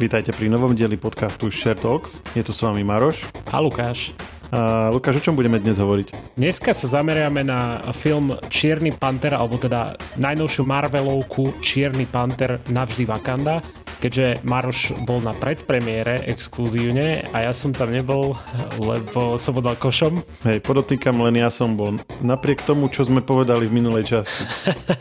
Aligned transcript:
Vítajte 0.00 0.32
pri 0.32 0.48
novom 0.48 0.72
dieli 0.72 0.96
podcastu 0.96 1.52
Share 1.52 1.76
Talks. 1.76 2.24
Je 2.32 2.40
tu 2.40 2.56
s 2.56 2.64
vami 2.64 2.80
Maroš. 2.80 3.28
A 3.52 3.60
Lukáš. 3.60 4.16
A 4.48 4.88
Lukáš, 4.88 5.20
o 5.20 5.24
čom 5.28 5.36
budeme 5.36 5.60
dnes 5.60 5.76
hovoriť? 5.76 6.40
Dneska 6.40 6.72
sa 6.72 6.88
zameriame 6.88 7.44
na 7.44 7.84
film 7.92 8.32
Čierny 8.48 8.96
panter, 8.96 9.36
alebo 9.36 9.60
teda 9.60 10.00
najnovšiu 10.16 10.64
Marvelovku 10.64 11.60
Čierny 11.60 12.08
panter 12.08 12.64
navždy 12.72 13.04
Wakanda 13.04 13.60
keďže 14.00 14.40
Maroš 14.42 14.96
bol 15.04 15.20
na 15.20 15.36
predpremiére 15.36 16.24
exkluzívne 16.24 17.28
a 17.36 17.44
ja 17.44 17.52
som 17.52 17.76
tam 17.76 17.92
nebol, 17.92 18.34
lebo 18.80 19.36
som 19.36 19.52
bol 19.52 19.68
košom. 19.76 20.24
Hej, 20.48 20.64
podotýkam, 20.64 21.20
len 21.20 21.36
ja 21.36 21.52
som 21.52 21.76
bol. 21.76 22.00
Napriek 22.24 22.64
tomu, 22.64 22.88
čo 22.88 23.04
sme 23.04 23.20
povedali 23.20 23.68
v 23.68 23.76
minulej 23.76 24.16
časti. 24.16 24.42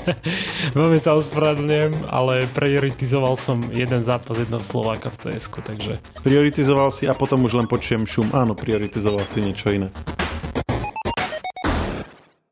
Veľmi 0.77 0.99
sa 0.99 1.15
ospravedlňujem, 1.15 2.11
ale 2.11 2.45
prioritizoval 2.51 3.39
som 3.39 3.63
jeden 3.71 4.03
zápas 4.03 4.35
jedného 4.35 4.61
Slováka 4.61 5.07
v 5.07 5.17
cs 5.39 5.47
takže... 5.47 6.03
Prioritizoval 6.21 6.91
si 6.91 7.07
a 7.07 7.15
potom 7.15 7.47
už 7.47 7.55
len 7.63 7.67
počujem 7.71 8.03
šum. 8.03 8.35
Áno, 8.35 8.51
prioritizoval 8.53 9.23
si 9.23 9.39
niečo 9.39 9.71
iné. 9.71 9.87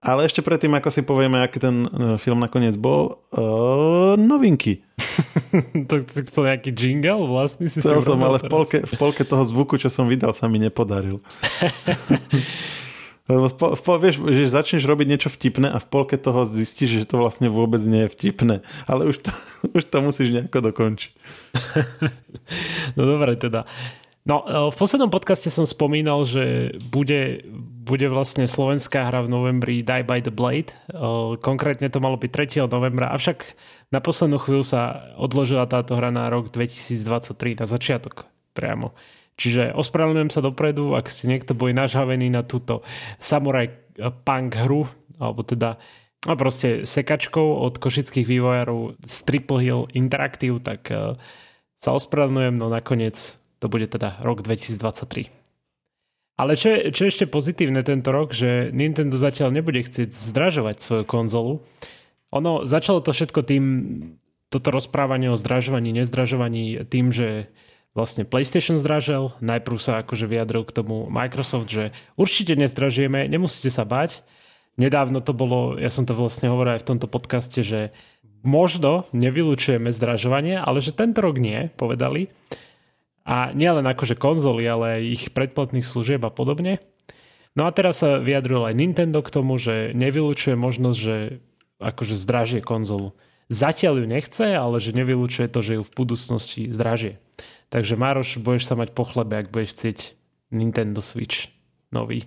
Ale 0.08 0.24
ešte 0.24 0.40
predtým, 0.40 0.72
ako 0.72 0.88
si 0.88 1.04
povieme, 1.04 1.44
aký 1.44 1.60
ten 1.60 1.84
e, 1.84 2.16
film 2.16 2.40
nakoniec 2.40 2.80
bol, 2.80 3.28
uh, 3.36 4.16
novinky. 4.16 4.80
to, 5.92 6.00
to 6.08 6.40
nejaký 6.48 6.72
jingle 6.72 7.28
vlastne 7.28 7.68
si 7.68 7.84
Chcel 7.84 8.00
si 8.00 8.08
som, 8.08 8.24
ale 8.24 8.40
v 8.40 8.48
polke, 8.48 8.88
v 8.88 8.94
polke 8.96 9.28
toho 9.28 9.44
zvuku, 9.44 9.76
čo 9.76 9.92
som 9.92 10.08
vydal, 10.08 10.32
sa 10.32 10.48
mi 10.48 10.64
nepodaril. 10.64 11.20
Lebo 13.28 13.52
v, 13.52 13.56
v, 13.76 13.88
vieš, 14.00 14.16
že 14.24 14.48
začneš 14.48 14.88
robiť 14.88 15.08
niečo 15.12 15.28
vtipné 15.28 15.68
a 15.68 15.84
v 15.84 15.88
polke 15.92 16.16
toho 16.16 16.48
zistíš, 16.48 17.04
že 17.04 17.10
to 17.12 17.20
vlastne 17.20 17.52
vôbec 17.52 17.84
nie 17.84 18.08
je 18.08 18.14
vtipné. 18.16 18.56
Ale 18.88 19.12
už 19.12 19.28
to, 19.28 19.32
už 19.78 19.84
to 19.92 19.98
musíš 20.00 20.32
nejako 20.32 20.72
dokončiť. 20.72 21.12
no 22.96 23.02
dobre 23.04 23.36
teda. 23.36 23.68
No, 24.24 24.48
e, 24.48 24.72
v 24.72 24.76
poslednom 24.80 25.12
podcaste 25.12 25.52
som 25.52 25.68
spomínal, 25.68 26.24
že 26.24 26.76
bude, 26.88 27.44
bude 27.88 28.12
vlastne 28.12 28.44
slovenská 28.44 29.08
hra 29.08 29.24
v 29.24 29.32
novembri 29.32 29.76
Die 29.80 30.04
by 30.04 30.20
the 30.20 30.36
Blade. 30.36 30.76
E, 30.92 31.00
konkrétne 31.40 31.88
to 31.88 32.04
malo 32.04 32.20
byť 32.20 32.68
3. 32.68 32.68
novembra, 32.68 33.16
avšak 33.16 33.56
na 33.96 34.04
poslednú 34.04 34.36
chvíľu 34.36 34.68
sa 34.68 35.16
odložila 35.16 35.64
táto 35.64 35.96
hra 35.96 36.12
na 36.12 36.28
rok 36.28 36.52
2023, 36.52 37.64
na 37.64 37.66
začiatok 37.66 38.28
priamo. 38.52 38.92
Čiže 39.40 39.72
ospravedlňujem 39.72 40.34
sa 40.34 40.44
dopredu, 40.44 41.00
ak 41.00 41.08
si 41.08 41.32
niekto 41.32 41.56
boli 41.56 41.72
nažhavený 41.72 42.28
na 42.28 42.44
túto 42.44 42.84
Samurai 43.16 43.72
Punk 44.28 44.52
hru, 44.60 44.90
alebo 45.16 45.48
teda 45.48 45.80
no 46.28 46.34
proste 46.36 46.84
sekačkou 46.84 47.64
od 47.64 47.80
košických 47.80 48.28
vývojárov 48.28 49.00
z 49.00 49.16
Triple 49.24 49.62
Hill 49.64 49.88
Interactive, 49.96 50.60
tak 50.60 50.92
e, 50.92 51.16
sa 51.80 51.90
ospravedlňujem, 51.96 52.56
no 52.60 52.68
nakoniec 52.68 53.16
to 53.64 53.72
bude 53.72 53.88
teda 53.88 54.20
rok 54.26 54.44
2023. 54.44 55.47
Ale 56.38 56.54
čo 56.54 56.70
je, 56.70 56.94
čo 56.94 57.02
je 57.06 57.12
ešte 57.12 57.26
pozitívne 57.26 57.82
tento 57.82 58.14
rok, 58.14 58.30
že 58.30 58.70
Nintendo 58.70 59.18
zatiaľ 59.18 59.50
nebude 59.50 59.82
chcieť 59.82 60.14
zdražovať 60.14 60.78
svoju 60.78 61.04
konzolu. 61.10 61.66
Ono 62.30 62.62
začalo 62.62 63.02
to 63.02 63.10
všetko 63.10 63.42
tým, 63.42 63.64
toto 64.54 64.70
rozprávanie 64.70 65.34
o 65.34 65.40
zdražovaní, 65.40 65.98
nezdražovaní 65.98 66.86
tým, 66.86 67.10
že 67.10 67.50
vlastne 67.98 68.30
PlayStation 68.30 68.78
zdražel, 68.78 69.34
najprv 69.42 69.78
sa 69.82 70.06
akože 70.06 70.30
vyjadril 70.30 70.62
k 70.70 70.76
tomu 70.78 71.10
Microsoft, 71.10 71.74
že 71.74 71.90
určite 72.14 72.54
nezdražujeme, 72.54 73.26
nemusíte 73.26 73.74
sa 73.74 73.90
bať. 73.90 74.22
Nedávno 74.78 75.26
to 75.26 75.34
bolo, 75.34 75.74
ja 75.82 75.90
som 75.90 76.06
to 76.06 76.14
vlastne 76.14 76.54
hovoril 76.54 76.78
aj 76.78 76.86
v 76.86 76.90
tomto 76.94 77.10
podcaste, 77.10 77.66
že 77.66 77.90
možno 78.46 79.10
nevylučujeme 79.18 79.90
zdražovanie, 79.90 80.62
ale 80.62 80.86
že 80.86 80.94
tento 80.94 81.26
rok 81.26 81.42
nie, 81.42 81.74
povedali. 81.74 82.30
A 83.28 83.52
nielen 83.52 83.84
akože 83.84 84.16
konzoly, 84.16 84.64
ale 84.64 84.86
aj 84.98 85.02
ich 85.04 85.24
predplatných 85.36 85.84
služieb 85.84 86.24
a 86.24 86.32
podobne. 86.32 86.80
No 87.60 87.68
a 87.68 87.76
teraz 87.76 88.00
sa 88.00 88.24
vyjadril 88.24 88.64
aj 88.64 88.80
Nintendo 88.80 89.20
k 89.20 89.34
tomu, 89.34 89.60
že 89.60 89.92
nevylučuje 89.92 90.56
možnosť, 90.56 90.98
že 90.98 91.44
akože 91.84 92.16
zdražie 92.16 92.62
konzolu. 92.64 93.12
Zatiaľ 93.52 94.04
ju 94.04 94.06
nechce, 94.08 94.46
ale 94.56 94.80
že 94.80 94.96
nevylučuje 94.96 95.52
to, 95.52 95.60
že 95.60 95.80
ju 95.80 95.84
v 95.84 95.96
budúcnosti 95.96 96.72
zdražie. 96.72 97.20
Takže 97.68 98.00
Mároš, 98.00 98.40
budeš 98.40 98.72
sa 98.72 98.80
mať 98.80 98.96
po 98.96 99.04
chlebe, 99.04 99.36
ak 99.40 99.52
budeš 99.52 99.76
chcieť 99.76 99.98
Nintendo 100.56 101.04
Switch 101.04 101.52
nový. 101.92 102.24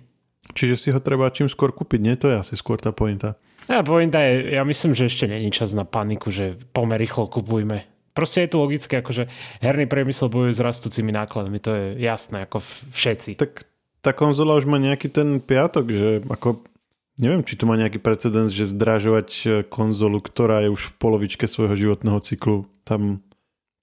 Čiže 0.53 0.75
si 0.77 0.89
ho 0.93 0.99
treba 1.01 1.29
čím 1.33 1.49
skôr 1.49 1.73
kúpiť, 1.73 1.99
nie? 2.01 2.13
To 2.17 2.29
je 2.33 2.41
asi 2.41 2.53
skôr 2.57 2.81
tá 2.81 2.93
pointa. 2.93 3.37
Ja, 3.69 3.85
pointa 3.85 4.21
je, 4.21 4.57
ja 4.57 4.65
myslím, 4.65 4.97
že 4.97 5.07
ešte 5.07 5.29
není 5.29 5.53
čas 5.53 5.77
na 5.77 5.85
paniku, 5.85 6.33
že 6.33 6.57
pomer 6.73 6.97
rýchlo 6.97 7.29
kupujme. 7.29 7.85
Proste 8.11 8.43
je 8.43 8.51
tu 8.51 8.57
logické, 8.59 8.99
akože 8.99 9.31
herný 9.63 9.87
priemysel 9.87 10.27
bojuje 10.27 10.55
s 10.55 10.61
rastúcimi 10.61 11.15
nákladmi, 11.15 11.63
to 11.63 11.71
je 11.71 11.85
jasné, 12.03 12.43
ako 12.43 12.59
všetci. 12.91 13.39
Tak 13.39 13.63
tá 14.03 14.11
konzola 14.11 14.57
už 14.59 14.67
má 14.67 14.81
nejaký 14.81 15.07
ten 15.07 15.39
piatok, 15.39 15.85
že 15.93 16.09
ako 16.27 16.59
neviem, 17.21 17.45
či 17.45 17.53
tu 17.53 17.69
má 17.69 17.77
nejaký 17.77 18.01
precedens, 18.01 18.49
že 18.49 18.65
zdražovať 18.65 19.29
e, 19.29 19.47
konzolu, 19.69 20.17
ktorá 20.17 20.65
je 20.65 20.73
už 20.73 20.81
v 20.91 20.97
polovičke 20.97 21.45
svojho 21.45 21.77
životného 21.77 22.17
cyklu, 22.19 22.65
tam 22.81 23.21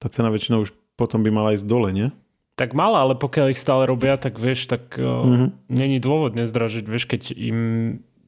tá 0.03 0.11
cena 0.11 0.29
väčšinou 0.29 0.67
už 0.67 0.75
potom 0.99 1.23
by 1.23 1.31
mala 1.31 1.55
ísť 1.55 1.67
dole, 1.71 1.95
nie? 1.95 2.11
Tak 2.59 2.75
mala, 2.75 3.07
ale 3.07 3.15
pokiaľ 3.15 3.55
ich 3.55 3.63
stále 3.63 3.87
robia, 3.87 4.19
tak 4.19 4.35
vieš, 4.35 4.67
tak 4.67 4.99
mm-hmm. 4.99 5.71
není 5.71 6.03
dôvod 6.03 6.35
nezdražiť, 6.35 6.85
vieš, 6.91 7.07
keď 7.07 7.31
im 7.39 7.59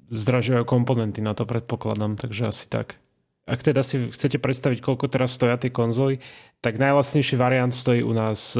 zdražujú 0.06 0.62
komponenty 0.62 1.18
na 1.18 1.34
to 1.34 1.42
predpokladám, 1.42 2.14
takže 2.14 2.54
asi 2.54 2.70
tak 2.70 3.02
ak 3.50 3.60
teda 3.66 3.82
si 3.82 4.06
chcete 4.14 4.38
predstaviť, 4.38 4.78
koľko 4.78 5.10
teraz 5.10 5.34
stoja 5.34 5.58
tie 5.58 5.74
konzoly, 5.74 6.22
tak 6.62 6.78
najlacnejší 6.78 7.34
variant 7.34 7.74
stojí 7.74 8.06
u 8.06 8.14
nás 8.14 8.54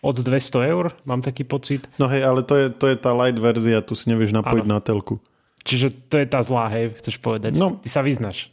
od 0.00 0.16
200 0.16 0.72
eur, 0.72 0.94
mám 1.04 1.20
taký 1.20 1.44
pocit. 1.44 1.84
No 2.00 2.08
hej, 2.08 2.24
ale 2.24 2.40
to 2.40 2.56
je, 2.56 2.66
to 2.72 2.88
je 2.88 2.96
tá 2.96 3.12
light 3.12 3.36
verzia, 3.36 3.84
tu 3.84 3.92
si 3.92 4.08
nevieš 4.08 4.32
napojiť 4.32 4.64
ano. 4.64 4.74
na 4.76 4.80
telku. 4.80 5.20
Čiže 5.60 5.92
to 6.08 6.16
je 6.16 6.26
tá 6.26 6.40
zlá, 6.40 6.72
hej, 6.72 6.96
chceš 6.96 7.20
povedať. 7.20 7.52
No. 7.52 7.76
Ty 7.84 7.88
sa 7.88 8.00
vyznaš. 8.00 8.48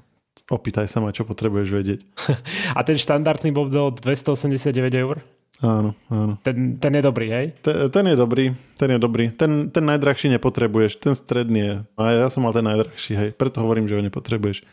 Opýtaj 0.56 0.88
sa 0.88 1.02
ma, 1.04 1.12
čo 1.12 1.28
potrebuješ 1.28 1.68
vedieť. 1.68 2.00
A 2.78 2.80
ten 2.86 2.96
štandardný 2.96 3.52
model 3.52 3.92
289 3.92 4.72
eur? 4.94 5.20
Áno, 5.64 5.96
áno. 6.12 6.36
Ten, 6.44 6.76
ten 6.76 6.92
je 7.00 7.02
dobrý, 7.02 7.26
hej? 7.32 7.46
Ten, 7.64 7.88
ten 7.88 8.04
je 8.12 8.16
dobrý, 8.16 8.52
ten 8.76 8.88
je 8.92 8.98
dobrý. 9.00 9.24
Ten, 9.32 9.72
ten 9.72 9.84
najdrahší 9.88 10.28
nepotrebuješ, 10.36 11.00
ten 11.00 11.16
stredný 11.16 11.60
je. 11.60 11.74
A 11.96 12.02
ja 12.12 12.28
som 12.28 12.44
mal 12.44 12.52
ten 12.52 12.64
najdrahší, 12.64 13.12
hej. 13.16 13.30
Preto 13.32 13.64
hovorím, 13.64 13.88
že 13.88 13.96
ho 13.96 14.04
nepotrebuješ. 14.04 14.64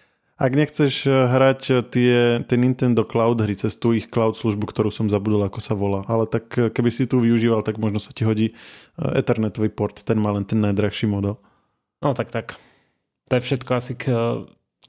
Ak 0.44 0.52
nechceš 0.52 1.08
eh, 1.08 1.16
hrať 1.16 1.62
eh, 1.72 1.76
tie, 1.88 2.14
tie 2.44 2.58
Nintendo 2.60 3.08
Cloud 3.08 3.40
hry 3.40 3.56
cez 3.56 3.80
tú 3.80 3.96
ich 3.96 4.12
cloud 4.12 4.36
službu, 4.36 4.68
ktorú 4.68 4.92
som 4.92 5.08
zabudol, 5.08 5.48
ako 5.48 5.64
sa 5.64 5.72
volá, 5.72 6.04
ale 6.12 6.28
tak 6.28 6.52
eh, 6.60 6.68
keby 6.68 6.92
si 6.92 7.08
tu 7.08 7.24
využíval, 7.24 7.64
tak 7.64 7.80
možno 7.80 8.04
sa 8.04 8.12
ti 8.12 8.28
hodí 8.28 8.52
Ethernetový 9.00 9.72
port, 9.72 9.96
ten 10.04 10.20
má 10.20 10.36
len 10.36 10.44
ten 10.44 10.60
najdrahší 10.60 11.08
model. 11.08 11.40
No 12.04 12.12
tak 12.12 12.36
tak. 12.36 12.60
To 13.32 13.40
je 13.40 13.46
všetko 13.48 13.72
asi 13.72 13.96
k 13.96 14.12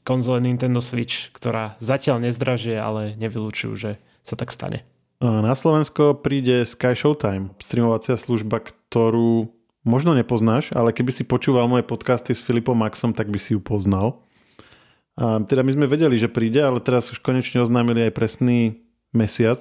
konzole 0.02 0.42
Nintendo 0.42 0.82
Switch, 0.82 1.30
ktorá 1.30 1.78
zatiaľ 1.78 2.26
nezdražie, 2.26 2.74
ale 2.74 3.14
nevylučujú, 3.14 3.72
že 3.78 4.02
sa 4.26 4.34
tak 4.34 4.50
stane. 4.50 4.82
Na 5.22 5.54
Slovensko 5.54 6.18
príde 6.18 6.66
Sky 6.66 6.98
Showtime, 6.98 7.54
streamovacia 7.62 8.18
služba, 8.18 8.58
ktorú 8.58 9.54
možno 9.86 10.18
nepoznáš, 10.18 10.74
ale 10.74 10.90
keby 10.90 11.14
si 11.14 11.22
počúval 11.22 11.70
moje 11.70 11.86
podcasty 11.86 12.34
s 12.34 12.42
Filipom 12.42 12.74
Maxom, 12.74 13.14
tak 13.14 13.30
by 13.30 13.38
si 13.38 13.54
ju 13.54 13.62
poznal. 13.62 14.20
A 15.14 15.38
teda 15.46 15.62
my 15.62 15.70
sme 15.70 15.86
vedeli, 15.86 16.18
že 16.18 16.26
príde, 16.26 16.58
ale 16.58 16.82
teraz 16.82 17.06
už 17.14 17.22
konečne 17.22 17.62
oznámili 17.62 18.10
aj 18.10 18.16
presný 18.18 18.82
mesiac. 19.14 19.58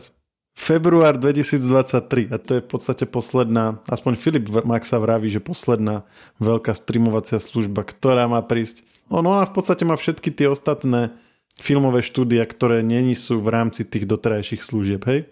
Február 0.54 1.18
2023 1.18 2.30
a 2.30 2.38
to 2.38 2.58
je 2.58 2.62
v 2.62 2.70
podstate 2.70 3.10
posledná, 3.10 3.82
aspoň 3.90 4.14
Filip 4.22 4.46
Maxa 4.66 5.02
vraví, 5.02 5.26
že 5.30 5.42
posledná 5.42 6.06
veľká 6.38 6.78
streamovacia 6.78 7.42
služba, 7.42 7.82
ktorá 7.82 8.30
má 8.30 8.38
prísť. 8.46 8.86
Ono 9.10 9.42
a 9.42 9.50
v 9.50 9.54
podstate 9.54 9.82
má 9.82 9.98
všetky 9.98 10.30
tie 10.30 10.46
ostatné 10.46 11.18
filmové 11.58 12.06
štúdia, 12.06 12.46
ktoré 12.46 12.86
není 12.86 13.18
sú 13.18 13.42
v 13.42 13.50
rámci 13.50 13.82
tých 13.82 14.06
doterajších 14.06 14.62
služieb, 14.62 15.02
hej? 15.10 15.26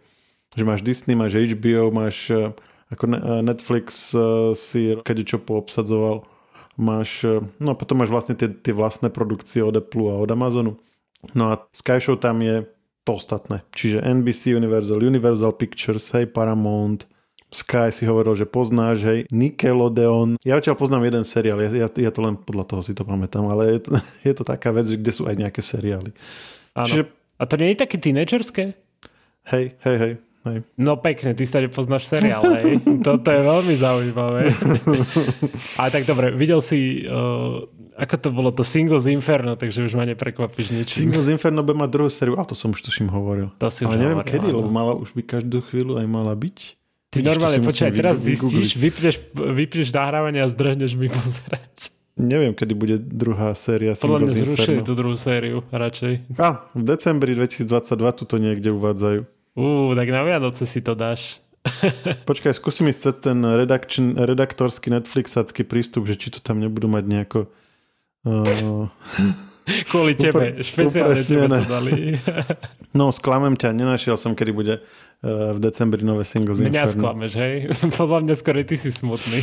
Že 0.58 0.64
máš 0.66 0.82
Disney, 0.82 1.14
máš 1.14 1.38
HBO, 1.38 1.94
máš 1.94 2.30
eh, 2.34 2.50
ako 2.90 3.04
Netflix 3.46 4.18
eh, 4.18 4.54
si 4.58 4.98
kedy 5.06 5.22
čo 5.26 5.38
poobsadzoval 5.38 6.26
máš, 6.80 7.26
e, 7.26 7.40
no 7.60 7.76
potom 7.76 8.00
máš 8.00 8.12
vlastne 8.12 8.36
tie, 8.38 8.52
tie 8.52 8.72
vlastné 8.76 9.12
produkcie 9.12 9.64
od 9.64 9.76
Apple 9.80 10.12
a 10.12 10.22
od 10.22 10.30
Amazonu. 10.32 10.78
No 11.38 11.54
a 11.54 11.66
Sky 11.72 12.02
Show 12.02 12.18
tam 12.18 12.42
je 12.42 12.66
to 13.06 13.18
ostatné. 13.18 13.66
Čiže 13.74 14.02
NBC 14.02 14.58
Universal, 14.58 15.02
Universal 15.02 15.54
Pictures, 15.58 16.10
hej, 16.14 16.30
Paramount, 16.30 17.06
Sky 17.52 17.92
si 17.92 18.08
hovoril, 18.08 18.32
že 18.32 18.48
poznáš, 18.48 19.04
hej, 19.04 19.20
Nickelodeon. 19.28 20.40
Ja 20.48 20.56
odtiaľ 20.56 20.80
poznám 20.80 21.12
jeden 21.12 21.28
seriál, 21.28 21.60
ja, 21.60 21.70
ja, 21.84 21.88
ja 21.92 22.12
to 22.16 22.22
len 22.24 22.40
podľa 22.40 22.64
toho 22.64 22.82
si 22.82 22.96
to 22.96 23.04
pamätám, 23.04 23.44
ale 23.52 23.76
je 23.76 23.80
to, 23.84 23.90
je 24.32 24.34
to 24.34 24.44
taká 24.48 24.72
vec, 24.72 24.88
kde 24.88 25.12
sú 25.12 25.28
aj 25.28 25.36
nejaké 25.36 25.60
seriály. 25.60 26.16
Áno. 26.74 26.88
Čiže... 26.88 27.04
A 27.42 27.44
to 27.50 27.58
nie 27.58 27.74
je 27.74 27.82
také 27.82 27.98
tínedžerské? 27.98 28.64
Hej, 29.50 29.76
hej, 29.82 29.98
hej. 29.98 30.14
Hej. 30.42 30.66
No 30.74 30.98
pekne, 30.98 31.38
ty 31.38 31.46
sa 31.46 31.62
nepoznáš 31.62 32.10
seriál, 32.10 32.42
hej. 32.58 32.82
Toto 33.08 33.30
je 33.30 33.42
veľmi 33.46 33.76
zaujímavé. 33.78 34.50
A 35.78 35.94
tak 35.94 36.10
dobre, 36.10 36.34
videl 36.34 36.66
si, 36.66 37.06
uh, 37.06 37.62
ako 37.94 38.16
to 38.18 38.30
bolo, 38.34 38.50
to 38.50 38.66
Singles 38.66 39.06
Inferno, 39.06 39.54
takže 39.54 39.86
už 39.86 39.94
ma 39.94 40.10
neprekvapíš 40.10 40.74
niečím. 40.74 40.98
Singles 41.14 41.30
Inferno 41.30 41.62
by 41.62 41.86
mať 41.86 41.90
druhú 41.94 42.10
sériu, 42.10 42.42
a 42.42 42.44
to 42.44 42.58
som 42.58 42.74
už 42.74 42.82
tuším 42.82 43.14
hovoril. 43.14 43.54
To 43.62 43.70
si 43.70 43.86
Ale 43.86 44.02
neviem 44.02 44.18
hovoril, 44.18 44.34
kedy, 44.34 44.48
áno. 44.50 44.58
lebo 44.66 44.70
mala 44.74 44.94
už 44.98 45.14
by 45.14 45.22
každú 45.30 45.62
chvíľu 45.62 46.02
aj 46.02 46.08
mala 46.10 46.34
byť. 46.34 46.58
Ty 47.12 47.18
Vidíš, 47.22 47.28
normálne, 47.28 47.60
počkaj, 47.62 47.92
teraz 47.92 48.18
zistíš, 48.24 48.70
vypneš, 48.80 49.16
vypneš 49.36 49.88
nahrávanie 49.94 50.42
a 50.42 50.48
zdrhneš 50.50 50.96
mi 50.98 51.12
pozerať. 51.12 51.92
Neviem, 52.18 52.54
kedy 52.56 52.74
bude 52.76 52.96
druhá 53.00 53.56
séria 53.56 53.96
Podľa 53.96 54.20
mňa 54.28 54.34
zrušili 54.36 54.80
tú 54.84 54.94
druhú 54.94 55.16
sériu, 55.16 55.64
radšej. 55.72 56.38
A, 56.38 56.66
v 56.76 56.84
decembri 56.84 57.34
2022 57.34 57.68
tuto 58.14 58.36
niekde 58.40 58.72
uvádzajú. 58.76 59.41
Ú, 59.56 59.92
tak 59.96 60.08
na 60.08 60.24
Vianoce 60.24 60.64
si 60.64 60.80
to 60.80 60.96
dáš. 60.96 61.44
Počkaj, 62.30 62.58
skúsim 62.58 62.90
ísť 62.90 63.02
cez 63.12 63.16
ten 63.22 63.38
redakčn, 63.44 64.18
redaktorský 64.18 64.90
Netflixacký 64.90 65.68
prístup, 65.68 66.10
že 66.10 66.18
či 66.18 66.34
to 66.34 66.40
tam 66.42 66.58
nebudú 66.58 66.88
mať 66.88 67.04
nejako... 67.06 67.40
Uh, 68.26 68.88
Kvôli 69.92 70.18
tebe, 70.20 70.58
Upr- 70.58 70.66
špeciálne 70.66 71.22
tebe 71.22 71.46
to 71.48 71.68
dali. 71.70 71.92
no, 72.98 73.14
sklamem 73.14 73.54
ťa, 73.54 73.76
nenašiel 73.78 74.18
som, 74.18 74.34
kedy 74.34 74.52
bude 74.52 74.76
uh, 74.82 75.54
v 75.54 75.60
decembri 75.62 76.02
nové 76.02 76.26
Singles 76.26 76.64
Mňa 76.64 76.72
Inferno. 76.72 76.98
sklameš, 76.98 77.32
hej? 77.38 77.54
Podľa 78.00 78.20
mňa 78.26 78.36
skôr 78.40 78.56
ty 78.66 78.76
si 78.80 78.90
smutný. 78.90 79.40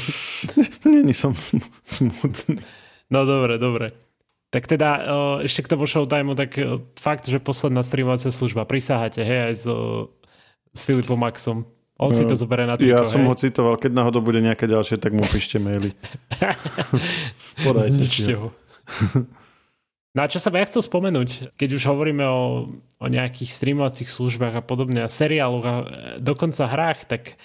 Není 0.89 1.15
som 1.15 1.37
smutný. 1.87 2.59
No 3.09 3.25
dobre, 3.25 3.57
dobre. 3.57 4.08
Tak 4.49 4.65
teda 4.65 4.91
uh, 4.97 5.37
ešte 5.45 5.69
k 5.69 5.71
tomu 5.77 5.85
showtimeu, 5.85 6.33
tak 6.33 6.57
uh, 6.57 6.81
fakt, 6.97 7.29
že 7.29 7.37
posledná 7.37 7.85
streamovacia 7.85 8.33
služba, 8.33 8.65
prisáhate, 8.65 9.21
hej, 9.21 9.53
aj 9.53 9.55
s, 9.55 9.65
uh, 9.69 10.09
s 10.73 10.81
Filipom 10.89 11.21
Maxom. 11.21 11.69
On 11.99 12.15
si 12.15 12.23
No, 12.23 12.31
to 12.31 12.37
zoberie 12.39 12.65
na 12.65 12.79
Ja 12.79 13.03
triko, 13.03 13.11
som 13.11 13.23
hej. 13.27 13.29
ho 13.29 13.35
citoval, 13.35 13.75
keď 13.77 13.91
náhodou 13.91 14.23
bude 14.23 14.39
nejaké 14.39 14.71
ďalšie, 14.71 15.03
tak 15.03 15.13
mu 15.13 15.21
píšte 15.27 15.59
maily. 15.59 15.93
Podajte 17.67 18.07
si 18.07 18.33
ho. 18.39 18.55
No 20.17 20.25
a 20.25 20.31
čo 20.31 20.41
sa 20.41 20.49
ja 20.49 20.65
chcel 20.65 20.81
spomenúť, 20.81 21.55
keď 21.61 21.79
už 21.79 21.83
hovoríme 21.91 22.25
o, 22.25 22.71
o 22.75 23.07
nejakých 23.07 23.53
streamovacích 23.53 24.09
službách 24.09 24.55
a 24.57 24.63
podobne 24.65 25.05
a 25.05 25.11
seriáloch 25.11 25.67
a 25.67 25.75
e, 25.75 25.85
dokonca 26.19 26.65
hrách, 26.65 27.07
tak 27.07 27.37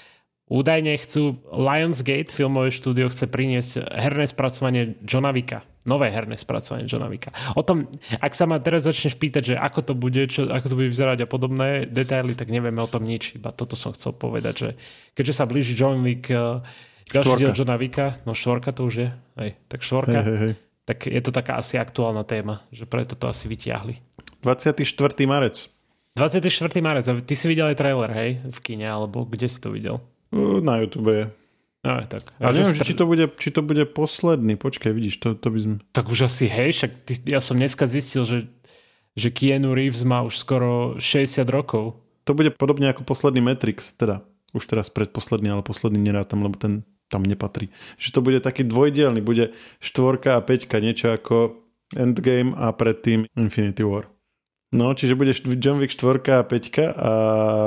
údajne 0.47 0.95
chcú 0.97 1.43
Lionsgate, 1.51 2.31
filmové 2.31 2.71
štúdio, 2.71 3.11
chce 3.11 3.27
priniesť 3.27 3.83
herné 3.83 4.25
spracovanie 4.25 4.95
Johna 5.03 5.35
Wicka. 5.35 5.67
Nové 5.83 6.07
herné 6.07 6.39
spracovanie 6.39 6.87
Johna 6.87 7.11
Wicka. 7.11 7.35
O 7.59 7.63
tom, 7.63 7.91
ak 8.23 8.31
sa 8.31 8.47
ma 8.47 8.55
teraz 8.63 8.87
začneš 8.87 9.19
pýtať, 9.19 9.43
že 9.51 9.55
ako 9.59 9.79
to 9.83 9.93
bude, 9.93 10.23
čo, 10.31 10.47
ako 10.47 10.71
to 10.71 10.75
bude 10.79 10.87
vyzerať 10.87 11.23
a 11.23 11.27
podobné 11.27 11.83
detaily, 11.83 12.39
tak 12.39 12.47
nevieme 12.47 12.79
o 12.79 12.87
tom 12.87 13.03
nič. 13.03 13.35
Iba 13.35 13.51
toto 13.51 13.75
som 13.75 13.91
chcel 13.91 14.15
povedať, 14.15 14.53
že 14.55 14.69
keďže 15.11 15.33
sa 15.35 15.43
blíži 15.43 15.75
John 15.75 15.99
Wick, 15.99 16.31
e, 16.31 16.63
ďalší 17.11 17.27
Štvorka. 17.27 17.41
diel 17.43 17.51
Johna 17.51 17.75
Wicka, 17.75 18.05
no 18.23 18.31
štvorka 18.31 18.71
to 18.71 18.87
už 18.87 18.93
je, 18.95 19.09
hej, 19.43 19.51
tak 19.67 19.83
štvorka 19.83 20.23
Hej, 20.23 20.27
hej, 20.31 20.37
hej. 20.39 20.53
tak 20.87 20.97
je 21.03 21.21
to 21.21 21.31
taká 21.35 21.59
asi 21.59 21.75
aktuálna 21.75 22.23
téma, 22.23 22.63
že 22.71 22.87
preto 22.87 23.19
to 23.19 23.27
asi 23.27 23.51
vyťahli. 23.51 23.99
24. 24.39 24.79
marec. 25.27 25.67
24. 26.15 26.47
marec, 26.79 27.03
a 27.09 27.13
ty 27.19 27.33
si 27.35 27.45
videl 27.51 27.73
aj 27.73 27.77
trailer, 27.77 28.11
hej, 28.15 28.29
v 28.47 28.59
kine, 28.63 28.87
alebo 28.87 29.27
kde 29.27 29.51
si 29.51 29.59
to 29.59 29.67
videl? 29.67 29.99
Uh, 30.31 30.63
Na 30.63 30.79
YouTube 30.79 31.11
je. 31.11 31.23
No, 31.83 31.99
tak. 32.07 32.31
A 32.39 32.55
že 32.55 32.63
neviem, 32.63 32.79
v 32.79 32.87
či 32.87 32.93
to, 32.95 33.03
bude, 33.03 33.25
či 33.35 33.49
to 33.51 33.59
bude 33.59 33.83
posledný. 33.91 34.55
Počkaj, 34.55 34.91
vidíš, 34.95 35.19
to, 35.19 35.35
to 35.35 35.47
by 35.51 35.59
sme... 35.59 35.75
Tak 35.91 36.07
už 36.07 36.31
asi, 36.31 36.47
hej, 36.47 36.71
však 36.71 36.91
ty, 37.03 37.13
ja 37.27 37.43
som 37.43 37.59
dneska 37.59 37.83
zistil, 37.83 38.23
že, 38.23 38.39
že 39.19 39.27
Keanu 39.35 39.75
Reeves 39.75 40.07
má 40.07 40.23
už 40.23 40.39
skoro 40.39 40.95
60 40.95 41.43
rokov. 41.51 41.99
To 42.23 42.31
bude 42.31 42.55
podobne 42.55 42.87
ako 42.87 43.03
posledný 43.03 43.43
Matrix, 43.43 43.91
teda 43.99 44.23
už 44.55 44.63
teraz 44.63 44.87
predposledný, 44.87 45.51
ale 45.51 45.59
posledný 45.59 45.99
nerátam, 45.99 46.39
lebo 46.39 46.55
ten 46.55 46.87
tam 47.13 47.21
nepatrí. 47.21 47.69
Že 48.01 48.09
to 48.09 48.19
bude 48.25 48.39
taký 48.41 48.65
dvojdielný, 48.65 49.21
bude 49.21 49.53
štvorka 49.77 50.33
a 50.33 50.41
peťka, 50.41 50.81
niečo 50.81 51.13
ako 51.13 51.61
Endgame 51.93 52.57
a 52.57 52.73
predtým 52.73 53.29
Infinity 53.37 53.85
War. 53.85 54.09
No, 54.73 54.91
čiže 54.97 55.13
bude 55.13 55.31
John 55.61 55.77
Wick 55.77 55.93
4 55.93 56.19
a 56.33 56.41
5 56.41 56.97
a 56.97 57.11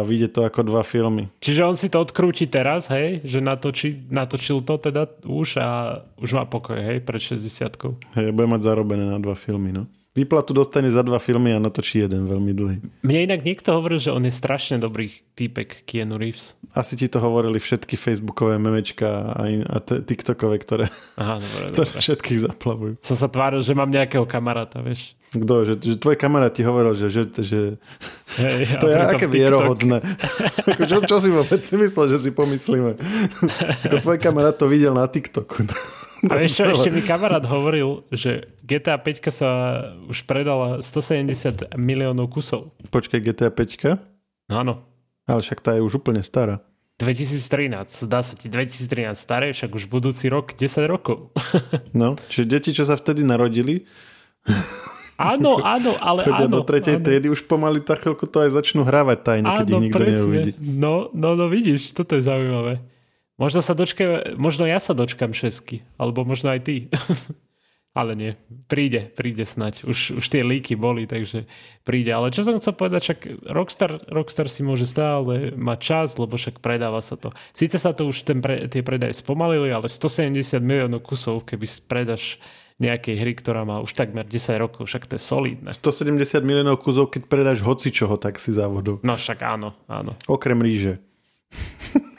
vyjde 0.02 0.28
to 0.34 0.40
ako 0.42 0.66
dva 0.66 0.82
filmy. 0.82 1.30
Čiže 1.38 1.62
on 1.62 1.78
si 1.78 1.86
to 1.86 2.02
odkrúti 2.02 2.50
teraz, 2.50 2.90
hej, 2.90 3.22
že 3.22 3.38
natočí, 3.38 4.10
natočil 4.10 4.66
to 4.66 4.74
teda 4.76 5.06
už 5.22 5.62
a 5.62 6.02
už 6.18 6.30
má 6.34 6.44
pokoj, 6.50 6.74
hej, 6.74 6.98
pred 7.06 7.22
60 7.22 8.18
Hej, 8.18 8.34
bude 8.34 8.50
mať 8.50 8.60
zarobené 8.66 9.06
na 9.06 9.22
dva 9.22 9.38
filmy, 9.38 9.70
no. 9.70 9.86
Výplatu 10.16 10.50
dostane 10.50 10.88
za 10.88 11.04
dva 11.04 11.20
filmy 11.20 11.52
a 11.52 11.60
natočí 11.60 12.00
jeden 12.00 12.24
veľmi 12.24 12.50
dlhý. 12.50 12.76
Mne 13.04 13.28
inak 13.28 13.44
niekto 13.44 13.70
hovoril, 13.70 14.00
že 14.00 14.08
on 14.08 14.24
je 14.24 14.32
strašne 14.32 14.80
dobrý 14.80 15.06
týpek 15.36 15.84
Keanu 15.84 16.16
Reeves. 16.16 16.56
Asi 16.72 16.96
ti 16.96 17.04
to 17.04 17.20
hovorili 17.20 17.56
všetky 17.56 17.94
facebookové 17.94 18.56
memečka 18.56 19.06
a, 19.30 19.44
in- 19.46 19.62
a 19.62 19.76
t- 19.78 20.00
tiktokové, 20.00 20.56
ktoré, 20.56 20.88
Aha, 21.14 21.36
dobre, 21.36 21.64
ktoré 21.70 21.86
dobre. 21.86 22.00
všetkých 22.00 22.38
zaplavujú. 22.42 22.92
Som 23.04 23.16
sa 23.16 23.28
tváril, 23.28 23.60
že 23.60 23.72
mám 23.72 23.92
nejakého 23.92 24.24
kamaráta, 24.24 24.80
vieš. 24.80 25.12
Kto? 25.28 25.68
Že, 25.68 25.74
že 25.84 25.94
tvoj 26.00 26.16
kamarát 26.16 26.48
ti 26.48 26.64
hovoril, 26.64 26.96
že, 26.96 27.12
že, 27.12 27.28
že 27.36 27.60
Hej, 28.40 28.72
to 28.80 28.88
je 28.88 28.96
aké 28.96 29.28
vierohodné. 29.28 30.00
Čo, 30.88 31.02
čo 31.02 31.16
si 31.18 31.28
vôbec 31.28 31.60
si 31.60 31.76
myslel, 31.76 32.08
že 32.08 32.18
si 32.18 32.30
pomyslíme? 32.32 32.96
Tvoj 34.00 34.16
kamarát 34.16 34.54
to 34.54 34.64
videl 34.64 34.92
na 34.92 35.04
TikToku. 35.04 35.66
A 36.32 36.48
čo, 36.48 36.64
ešte 36.72 36.88
mi 36.88 37.04
kamarát 37.04 37.44
hovoril, 37.44 38.04
že 38.08 38.48
GTA 38.64 38.96
5 38.96 39.28
sa 39.28 39.50
už 40.08 40.24
predala 40.24 40.80
170 40.80 41.76
miliónov 41.76 42.32
kusov. 42.32 42.72
Počkaj, 42.88 43.20
GTA 43.20 43.52
5? 43.52 44.50
No 44.52 44.54
áno. 44.62 44.74
Ale 45.26 45.42
však 45.42 45.58
tá 45.60 45.74
je 45.74 45.82
už 45.82 46.00
úplne 46.00 46.22
stará. 46.22 46.62
2013, 46.96 48.08
zdá 48.08 48.24
sa 48.24 48.32
ti 48.32 48.48
2013 48.48 49.12
staré, 49.12 49.52
však 49.52 49.68
už 49.68 49.84
budúci 49.92 50.32
rok 50.32 50.56
10 50.56 50.88
rokov. 50.88 51.28
No, 51.92 52.16
čiže 52.32 52.44
deti, 52.48 52.70
čo 52.72 52.88
sa 52.88 52.96
vtedy 52.96 53.20
narodili, 53.20 53.84
áno, 55.20 55.60
áno, 55.76 55.92
ale 56.00 56.24
chodia 56.24 56.48
áno. 56.48 56.60
do 56.60 56.62
tretej 56.64 56.96
áno. 57.00 57.04
triedy, 57.04 57.28
už 57.28 57.44
pomaly 57.44 57.84
tak 57.84 58.04
chvíľku 58.04 58.24
to 58.24 58.48
aj 58.48 58.56
začnú 58.56 58.84
hrávať 58.84 59.18
tajne, 59.28 59.48
keď 59.48 59.66
ich 59.68 59.82
nikto 59.92 60.04
neuvidí. 60.04 60.50
No, 60.60 61.12
no, 61.12 61.36
no 61.36 61.52
vidíš, 61.52 61.92
toto 61.92 62.16
je 62.16 62.24
zaujímavé. 62.24 62.80
Možno 63.36 63.60
sa 63.60 63.76
dočka, 63.76 64.32
možno 64.40 64.64
ja 64.64 64.80
sa 64.80 64.96
dočkam 64.96 65.36
šesky, 65.36 65.84
alebo 66.00 66.24
možno 66.24 66.56
aj 66.56 66.60
ty. 66.64 66.76
Ale 67.96 68.12
nie, 68.12 68.36
príde, 68.68 69.08
príde 69.08 69.48
snať. 69.48 69.88
Už, 69.88 70.20
už 70.20 70.24
tie 70.28 70.44
líky 70.44 70.76
boli, 70.76 71.08
takže 71.08 71.48
príde. 71.80 72.12
Ale 72.12 72.28
čo 72.28 72.44
som 72.44 72.60
chcel 72.60 72.76
povedať, 72.76 73.00
však 73.08 73.20
Rockstar, 73.48 74.04
Rockstar 74.12 74.52
si 74.52 74.60
môže 74.60 74.84
stále 74.84 75.56
mať 75.56 75.78
čas, 75.80 76.08
lebo 76.20 76.36
však 76.36 76.60
predáva 76.60 77.00
sa 77.00 77.16
to. 77.16 77.32
Síce 77.56 77.80
sa 77.80 77.96
to 77.96 78.04
už 78.04 78.28
ten 78.28 78.44
pre, 78.44 78.68
tie 78.68 78.84
predaje 78.84 79.16
spomalili, 79.16 79.72
ale 79.72 79.88
170 79.88 80.60
miliónov 80.60 81.08
kusov, 81.08 81.48
keby 81.48 81.64
predaš 81.88 82.36
nejakej 82.76 83.16
hry, 83.16 83.32
ktorá 83.32 83.64
má 83.64 83.80
už 83.80 83.96
takmer 83.96 84.28
10 84.28 84.60
rokov, 84.60 84.84
však 84.92 85.08
to 85.08 85.16
je 85.16 85.22
solidné. 85.24 85.72
170 85.72 86.44
miliónov 86.44 86.84
kuzov, 86.84 87.08
keď 87.08 87.32
predáš 87.32 87.64
hoci 87.64 87.88
čoho, 87.88 88.20
tak 88.20 88.36
si 88.36 88.52
závodov. 88.52 89.00
No 89.00 89.16
však 89.16 89.40
áno, 89.40 89.72
áno. 89.88 90.12
Okrem 90.28 90.60
ríže. 90.60 91.00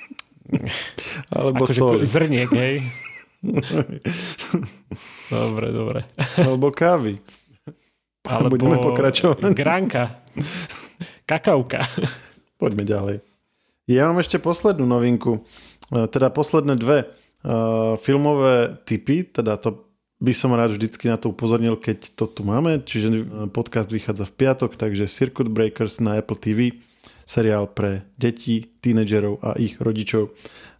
Alebo 1.36 1.66
Akože 1.68 1.80
soli. 1.80 2.06
zrniek, 2.08 2.50
hej. 2.52 2.76
dobre, 5.34 5.68
dobre. 5.70 6.00
Alebo 6.40 6.72
kávy. 6.74 7.20
Alebo 8.28 8.60
Budeme 8.60 8.80
pokračovať. 8.84 9.56
Granka. 9.56 10.24
Kakauka. 11.24 11.84
Poďme 12.60 12.84
ďalej. 12.84 13.18
Ja 13.88 14.12
mám 14.12 14.20
ešte 14.20 14.36
poslednú 14.42 14.84
novinku, 14.84 15.40
e, 15.40 16.12
teda 16.12 16.28
posledné 16.28 16.76
dve 16.76 17.08
uh, 17.08 17.96
filmové 17.96 18.76
typy, 18.84 19.24
teda 19.24 19.56
to 19.56 19.88
by 20.18 20.34
som 20.34 20.52
rád 20.52 20.74
vždycky 20.76 21.08
na 21.08 21.16
to 21.16 21.30
upozornil, 21.30 21.78
keď 21.78 22.18
to 22.18 22.26
tu 22.26 22.42
máme, 22.42 22.82
čiže 22.82 23.08
e, 23.14 23.24
podcast 23.54 23.88
vychádza 23.94 24.26
v 24.26 24.34
piatok, 24.34 24.74
takže 24.74 25.06
Circuit 25.06 25.48
Breakers 25.48 26.02
na 26.02 26.18
Apple 26.18 26.36
TV, 26.42 26.82
seriál 27.28 27.68
pre 27.68 28.08
deti, 28.16 28.64
tínedžerov 28.80 29.44
a 29.44 29.60
ich 29.60 29.76
rodičov. 29.84 30.32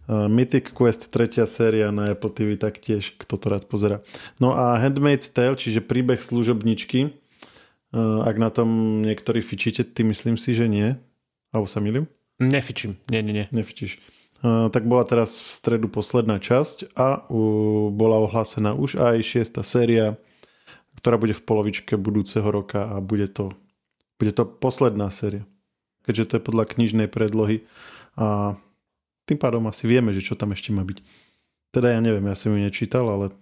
Uh, 0.08 0.24
Mythic 0.32 0.72
Quest, 0.72 1.12
tretia 1.12 1.44
séria 1.44 1.92
na 1.92 2.16
Apple 2.16 2.32
TV 2.32 2.56
taktiež, 2.56 3.12
kto 3.20 3.36
to 3.36 3.46
rád 3.52 3.68
pozera. 3.68 4.00
No 4.40 4.56
a 4.56 4.80
Handmaid's 4.80 5.28
Tale, 5.28 5.60
čiže 5.60 5.84
príbeh 5.84 6.24
služobničky, 6.24 7.12
uh, 7.12 8.24
ak 8.24 8.36
na 8.40 8.48
tom 8.48 9.00
niektorí 9.04 9.44
fičíte, 9.44 9.84
ty 9.84 10.08
myslím 10.08 10.40
si, 10.40 10.56
že 10.56 10.64
nie. 10.64 10.96
Alebo 11.52 11.68
sa 11.68 11.84
milím? 11.84 12.08
Nefičím. 12.40 12.96
Nie, 13.12 13.20
nie, 13.20 13.36
nie. 13.36 13.46
Nefičíš. 13.52 14.00
Uh, 14.40 14.72
tak 14.72 14.88
bola 14.88 15.04
teraz 15.04 15.36
v 15.36 15.50
stredu 15.52 15.92
posledná 15.92 16.40
časť 16.40 16.96
a 16.96 17.28
bola 17.92 18.24
ohlásená 18.24 18.72
už 18.72 18.96
aj 18.96 19.20
šiesta 19.20 19.60
séria, 19.60 20.16
ktorá 20.96 21.20
bude 21.20 21.36
v 21.36 21.44
polovičke 21.44 22.00
budúceho 22.00 22.48
roka 22.48 22.88
a 22.88 23.04
bude 23.04 23.28
to, 23.28 23.52
bude 24.16 24.32
to 24.32 24.48
posledná 24.48 25.12
séria. 25.12 25.44
Keďže 26.08 26.24
to 26.24 26.32
je 26.40 26.46
podľa 26.48 26.64
knižnej 26.72 27.12
predlohy 27.12 27.68
a 28.16 28.56
tým 29.28 29.36
pádom 29.36 29.68
asi 29.68 29.84
vieme, 29.84 30.16
že 30.16 30.24
čo 30.24 30.32
tam 30.32 30.56
ešte 30.56 30.72
má 30.72 30.80
byť. 30.80 31.04
Teda 31.68 31.92
ja 31.92 32.00
neviem, 32.00 32.24
ja 32.24 32.32
som 32.32 32.48
ju 32.48 32.56
nečítal, 32.56 33.04
ale 33.04 33.36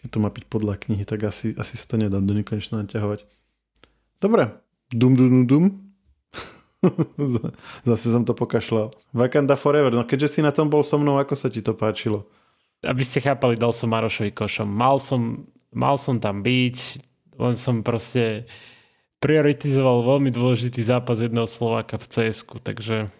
keď 0.00 0.08
to 0.16 0.18
má 0.24 0.32
byť 0.32 0.44
podľa 0.48 0.80
knihy, 0.80 1.04
tak 1.04 1.28
asi, 1.28 1.52
asi 1.52 1.76
sa 1.76 1.84
to 1.84 2.00
nedá 2.00 2.16
do 2.16 2.32
nekonečna 2.32 2.80
naťahovať. 2.80 3.28
Dobre. 4.24 4.56
Dum, 4.88 5.12
dum, 5.12 5.28
dum, 5.28 5.44
dum. 5.44 5.64
Zase 7.88 8.08
som 8.08 8.24
to 8.24 8.32
pokašľal. 8.32 8.88
Wakanda 9.12 9.58
Forever, 9.58 9.92
no 9.92 10.08
keďže 10.08 10.38
si 10.38 10.40
na 10.40 10.48
tom 10.48 10.72
bol 10.72 10.80
so 10.80 10.96
mnou, 10.96 11.20
ako 11.20 11.36
sa 11.36 11.52
ti 11.52 11.60
to 11.60 11.76
páčilo? 11.76 12.24
Aby 12.80 13.04
ste 13.04 13.20
chápali, 13.20 13.60
dal 13.60 13.74
som 13.74 13.92
Marošovi 13.92 14.32
košom. 14.32 14.64
Mal 14.64 14.96
som, 14.96 15.44
mal 15.74 16.00
som 16.00 16.16
tam 16.16 16.40
byť, 16.40 16.76
len 17.36 17.54
som 17.58 17.84
proste 17.84 18.48
prioritizoval 19.18 20.06
veľmi 20.06 20.30
dôležitý 20.30 20.82
zápas 20.82 21.18
jedného 21.18 21.46
Slováka 21.46 21.98
v 21.98 22.06
cs 22.06 22.46
takže 22.62 23.10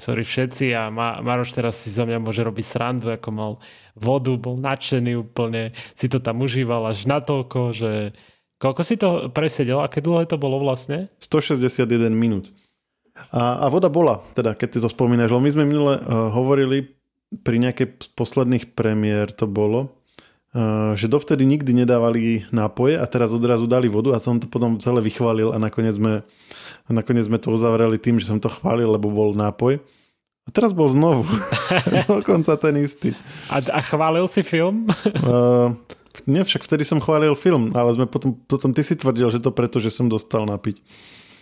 sorry 0.00 0.24
všetci 0.24 0.72
a 0.72 0.88
Maroš 1.20 1.52
teraz 1.52 1.76
si 1.76 1.92
za 1.92 2.08
mňa 2.08 2.24
môže 2.24 2.40
robiť 2.40 2.64
srandu, 2.64 3.12
ako 3.12 3.28
mal 3.28 3.52
vodu, 3.92 4.32
bol 4.40 4.56
nadšený 4.56 5.12
úplne, 5.20 5.76
si 5.92 6.08
to 6.08 6.24
tam 6.24 6.40
užíval 6.40 6.88
až 6.88 7.04
natoľko, 7.04 7.76
že 7.76 8.16
koľko 8.56 8.82
si 8.82 8.96
to 8.96 9.28
presedel, 9.28 9.84
aké 9.84 10.00
dlhé 10.00 10.24
to 10.24 10.40
bolo 10.40 10.56
vlastne? 10.56 11.12
161 11.20 11.84
minút. 12.16 12.48
A, 13.36 13.60
a 13.60 13.66
voda 13.68 13.92
bola, 13.92 14.24
teda 14.32 14.56
keď 14.56 14.68
si 14.72 14.80
to 14.80 14.88
spomínaš, 14.88 15.28
lebo 15.28 15.44
my 15.44 15.52
sme 15.52 15.64
minule 15.68 16.00
uh, 16.00 16.32
hovorili 16.32 16.96
pri 17.44 17.62
nejakej 17.62 17.86
z 18.00 18.08
posledných 18.16 18.72
premiér 18.72 19.30
to 19.30 19.44
bolo, 19.44 19.99
že 20.98 21.06
dovtedy 21.06 21.46
nikdy 21.46 21.86
nedávali 21.86 22.42
nápoje 22.50 22.98
a 22.98 23.06
teraz 23.06 23.30
odrazu 23.30 23.70
dali 23.70 23.86
vodu 23.86 24.10
a 24.14 24.18
som 24.18 24.42
to 24.42 24.50
potom 24.50 24.82
celé 24.82 24.98
vychválil 24.98 25.54
a 25.54 25.62
nakoniec 25.62 25.94
sme, 25.94 26.26
a 26.86 26.90
nakoniec 26.90 27.30
sme 27.30 27.38
to 27.38 27.54
uzavreli 27.54 28.02
tým, 28.02 28.18
že 28.18 28.26
som 28.26 28.42
to 28.42 28.50
chválil, 28.50 28.90
lebo 28.90 29.14
bol 29.14 29.30
nápoj. 29.30 29.78
A 30.44 30.48
teraz 30.50 30.74
bol 30.74 30.90
znovu. 30.90 31.22
Dokonca 32.10 32.58
ten 32.58 32.82
istý. 32.82 33.14
A, 33.46 33.62
a 33.62 33.78
chválil 33.78 34.26
si 34.26 34.42
film? 34.42 34.90
uh, 35.22 35.70
nie, 36.26 36.42
však 36.42 36.66
vtedy 36.66 36.82
som 36.82 36.98
chválil 36.98 37.38
film, 37.38 37.70
ale 37.70 37.94
sme 37.94 38.10
potom, 38.10 38.34
potom 38.34 38.74
ty 38.74 38.82
si 38.82 38.98
tvrdil, 38.98 39.30
že 39.30 39.38
to 39.38 39.54
preto, 39.54 39.78
že 39.78 39.94
som 39.94 40.10
dostal 40.10 40.42
napiť. 40.50 40.82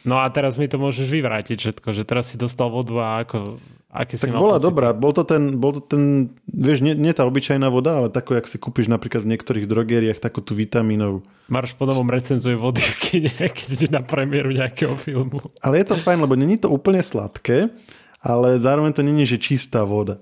No 0.04 0.20
a 0.20 0.28
teraz 0.28 0.60
mi 0.60 0.68
to 0.68 0.76
môžeš 0.76 1.08
vyvrátiť 1.08 1.56
všetko, 1.56 1.88
že 1.96 2.04
teraz 2.04 2.30
si 2.30 2.36
dostal 2.36 2.68
vodu 2.68 2.94
a 3.00 3.08
ako, 3.24 3.56
si 3.88 4.28
tak 4.28 4.36
bola 4.36 4.60
pocity? 4.60 4.68
dobrá, 4.68 4.88
bol 4.92 5.16
to 5.16 5.24
ten, 5.24 5.56
bol 5.56 5.72
to 5.72 5.80
ten 5.80 6.28
vieš, 6.44 6.84
nie, 6.84 6.92
nie 6.92 7.08
tá 7.16 7.24
obyčajná 7.24 7.72
voda, 7.72 7.96
ale 7.96 8.12
takú, 8.12 8.36
jak 8.36 8.44
si 8.44 8.60
kúpiš 8.60 8.92
napríklad 8.92 9.24
v 9.24 9.32
niektorých 9.32 9.64
drogériách, 9.64 10.20
takú 10.20 10.44
tú 10.44 10.52
vitamínovú. 10.52 11.24
Marš 11.48 11.72
po 11.72 11.88
novom 11.88 12.04
recenzuje 12.04 12.52
vody 12.52 12.84
v 12.84 12.94
kine, 13.00 13.32
keď 13.56 13.68
ide 13.80 13.88
na 13.88 14.04
premiéru 14.04 14.52
nejakého 14.52 14.92
filmu. 15.00 15.40
Ale 15.64 15.80
je 15.80 15.86
to 15.88 15.96
fajn, 15.96 16.20
lebo 16.20 16.36
není 16.36 16.60
to 16.60 16.68
úplne 16.68 17.00
sladké, 17.00 17.72
ale 18.20 18.60
zároveň 18.60 18.92
to 18.92 19.00
není, 19.00 19.24
že 19.24 19.40
čistá 19.40 19.88
voda. 19.88 20.20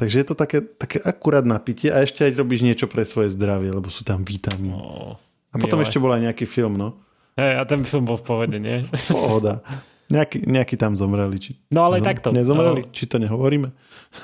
Takže 0.00 0.24
je 0.24 0.26
to 0.32 0.34
také, 0.34 0.64
také 0.64 0.96
akurát 1.04 1.44
napitie 1.44 1.92
a 1.92 2.00
ešte 2.00 2.24
aj 2.24 2.40
robíš 2.40 2.64
niečo 2.64 2.88
pre 2.88 3.04
svoje 3.04 3.28
zdravie, 3.28 3.76
lebo 3.76 3.92
sú 3.92 4.08
tam 4.08 4.24
vitamíny. 4.24 4.72
Oh, 4.72 5.20
a 5.52 5.60
potom 5.60 5.78
milé. 5.78 5.84
ešte 5.84 6.00
bol 6.00 6.16
aj 6.16 6.32
nejaký 6.32 6.48
film, 6.48 6.80
no. 6.80 6.96
Hey, 7.36 7.60
a 7.60 7.68
ten 7.68 7.84
film 7.84 8.08
bol 8.08 8.16
v 8.16 8.24
pohode, 8.24 8.56
nie? 8.56 8.88
Pohoda. 9.12 9.60
Nejaký, 10.12 10.44
nejaký 10.44 10.76
tam 10.76 10.92
zomreli. 10.92 11.40
Či, 11.40 11.50
no 11.72 11.88
ale 11.88 12.04
takto. 12.04 12.28
Nezomreli, 12.28 12.84
o, 12.84 12.92
či 12.92 13.08
to 13.08 13.16
nehovoríme? 13.16 13.72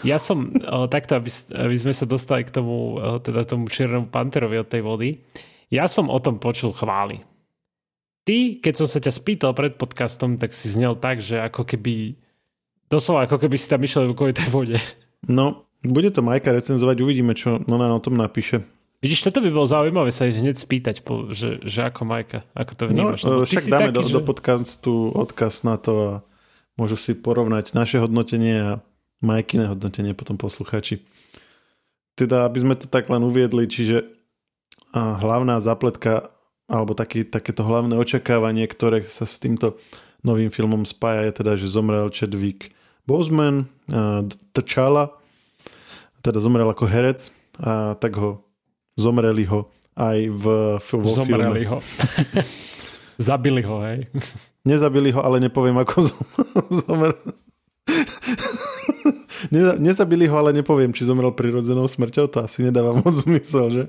Ja 0.04 0.21
som 0.21 0.52
o, 0.76 0.85
takto, 0.85 1.16
aby, 1.16 1.33
aby 1.57 1.76
sme 1.80 1.97
sa 1.97 2.04
dostali 2.04 2.45
k 2.45 2.52
tomu, 2.52 3.00
o, 3.00 3.16
teda 3.16 3.49
tomu 3.49 3.73
čiernemu 3.73 4.12
panterovi 4.12 4.61
od 4.61 4.68
tej 4.68 4.85
vody. 4.85 5.25
Ja 5.73 5.88
som 5.88 6.12
o 6.12 6.18
tom 6.21 6.37
počul 6.37 6.76
chvály. 6.76 7.25
Ty, 8.28 8.61
keď 8.61 8.75
som 8.85 8.88
sa 8.88 9.00
ťa 9.00 9.12
spýtal 9.16 9.57
pred 9.57 9.80
podcastom, 9.80 10.37
tak 10.37 10.52
si 10.52 10.68
znel 10.68 11.00
tak, 11.00 11.25
že 11.25 11.40
ako 11.40 11.64
keby 11.64 12.12
doslova 12.92 13.25
ako 13.25 13.40
keby 13.40 13.57
si 13.57 13.73
tam 13.73 13.80
išiel 13.80 14.12
kvôli 14.12 14.37
tej 14.37 14.49
vode. 14.52 14.76
No, 15.25 15.68
bude 15.85 16.12
to 16.12 16.21
Majka 16.21 16.52
recenzovať, 16.52 17.00
uvidíme, 17.00 17.33
čo 17.33 17.61
ona 17.64 17.88
o 17.92 18.02
tom 18.02 18.21
napíše. 18.21 18.61
Vidíš, 18.98 19.30
toto 19.30 19.38
by 19.38 19.54
bolo 19.54 19.62
zaujímavé 19.62 20.10
sa 20.10 20.26
hneď 20.26 20.58
spýtať, 20.58 21.06
po, 21.06 21.30
že, 21.30 21.62
že 21.62 21.86
ako 21.86 22.02
Majka, 22.02 22.42
ako 22.50 22.72
to 22.74 22.84
vnímaš. 22.90 23.20
No, 23.22 23.46
však 23.46 23.70
dáme 23.70 23.90
taký, 23.90 23.94
do, 23.94 24.02
že... 24.02 24.14
do 24.18 24.22
podcastu 24.26 24.92
odkaz 25.14 25.62
na 25.62 25.78
to 25.78 25.92
a 26.02 26.12
môžu 26.74 26.98
si 26.98 27.14
porovnať 27.14 27.78
naše 27.78 28.02
hodnotenie 28.02 28.58
a 28.58 28.72
Majkine 29.22 29.70
hodnotenie 29.70 30.18
potom 30.18 30.34
posluchači. 30.34 31.06
Teda, 32.18 32.42
aby 32.42 32.58
sme 32.58 32.74
to 32.74 32.90
tak 32.90 33.06
len 33.06 33.22
uviedli, 33.22 33.70
čiže 33.70 34.02
hlavná 34.94 35.62
zapletka 35.62 36.34
alebo 36.66 36.98
taký, 36.98 37.22
takéto 37.22 37.62
hlavné 37.62 37.94
očakávanie, 37.94 38.66
ktoré 38.66 39.06
sa 39.06 39.30
s 39.30 39.38
týmto 39.38 39.78
novým 40.26 40.50
filmom 40.50 40.82
spája, 40.82 41.30
je 41.30 41.32
teda, 41.38 41.52
že 41.54 41.70
zomrel 41.70 42.10
Chadwick 42.10 42.74
Boseman, 43.06 43.70
T'Challa, 44.52 45.14
teda 46.18 46.42
zomrel 46.42 46.66
ako 46.66 46.90
herec, 46.90 47.30
a 47.62 47.94
tak 47.94 48.18
ho 48.18 48.42
Zomreli 48.98 49.46
ho 49.46 49.70
aj 49.94 50.18
v, 50.30 50.44
vo 50.78 51.06
Zomreli 51.06 51.62
filme. 51.62 51.70
ho. 51.70 51.78
Zabili 53.18 53.62
ho, 53.66 53.82
hej. 53.82 54.06
Nezabili 54.62 55.10
ho, 55.10 55.22
ale 55.22 55.42
nepoviem, 55.42 55.74
ako 55.78 56.06
zomrel. 56.86 57.14
Nezabili 59.78 60.26
ho, 60.30 60.38
ale 60.38 60.54
nepoviem, 60.54 60.94
či 60.94 61.06
zomrel 61.06 61.34
prirodzenou 61.34 61.86
smrťou. 61.86 62.30
To 62.30 62.46
asi 62.46 62.66
nedáva 62.66 62.94
moc 62.94 63.10
zmysel, 63.10 63.66
že? 63.70 63.84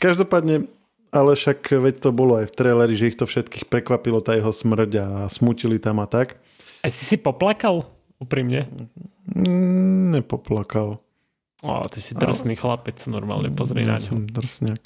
Každopádne, 0.00 0.68
ale 1.12 1.30
však 1.36 1.68
veď 1.68 1.94
to 2.00 2.10
bolo 2.16 2.40
aj 2.40 2.48
v 2.48 2.56
traileri, 2.56 2.94
že 2.96 3.12
ich 3.12 3.18
to 3.20 3.28
všetkých 3.28 3.68
prekvapilo 3.68 4.24
tá 4.24 4.36
jeho 4.36 4.52
smrť 4.52 4.90
a 5.00 5.06
smutili 5.28 5.76
tam 5.76 6.00
a 6.00 6.08
tak. 6.08 6.40
A 6.80 6.88
si 6.88 7.04
si 7.04 7.16
poplakal? 7.20 7.84
Úprimne? 8.16 8.68
Mm, 9.36 10.16
nepoplakal. 10.20 11.00
O, 11.60 11.84
ty 11.92 12.00
si 12.00 12.16
drsný 12.16 12.56
ale... 12.56 12.60
chlapec, 12.60 12.96
normálne 13.10 13.52
pozri 13.52 13.84
ja 13.84 13.94
na 13.94 13.96
ňo. 14.00 14.28
drsňak. 14.32 14.82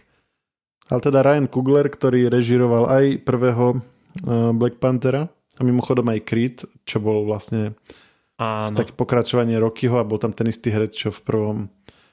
Ale 0.91 1.01
teda 1.01 1.25
Ryan 1.25 1.49
Coogler, 1.49 1.87
ktorý 1.89 2.29
režiroval 2.29 2.91
aj 2.91 3.05
prvého 3.25 3.79
uh, 3.79 4.53
Black 4.53 4.83
Panthera 4.83 5.31
a 5.57 5.61
mimochodom 5.63 6.05
aj 6.11 6.21
Creed, 6.27 6.57
čo 6.85 6.99
bol 7.01 7.25
vlastne 7.25 7.79
Áno. 8.37 8.75
také 8.75 8.93
pokračovanie 8.93 9.57
Rockyho 9.57 9.97
a 10.03 10.05
bol 10.05 10.19
tam 10.19 10.35
ten 10.35 10.51
istý 10.51 10.75
herec, 10.75 10.93
čo 10.93 11.15
v 11.15 11.21
prvom 11.23 11.59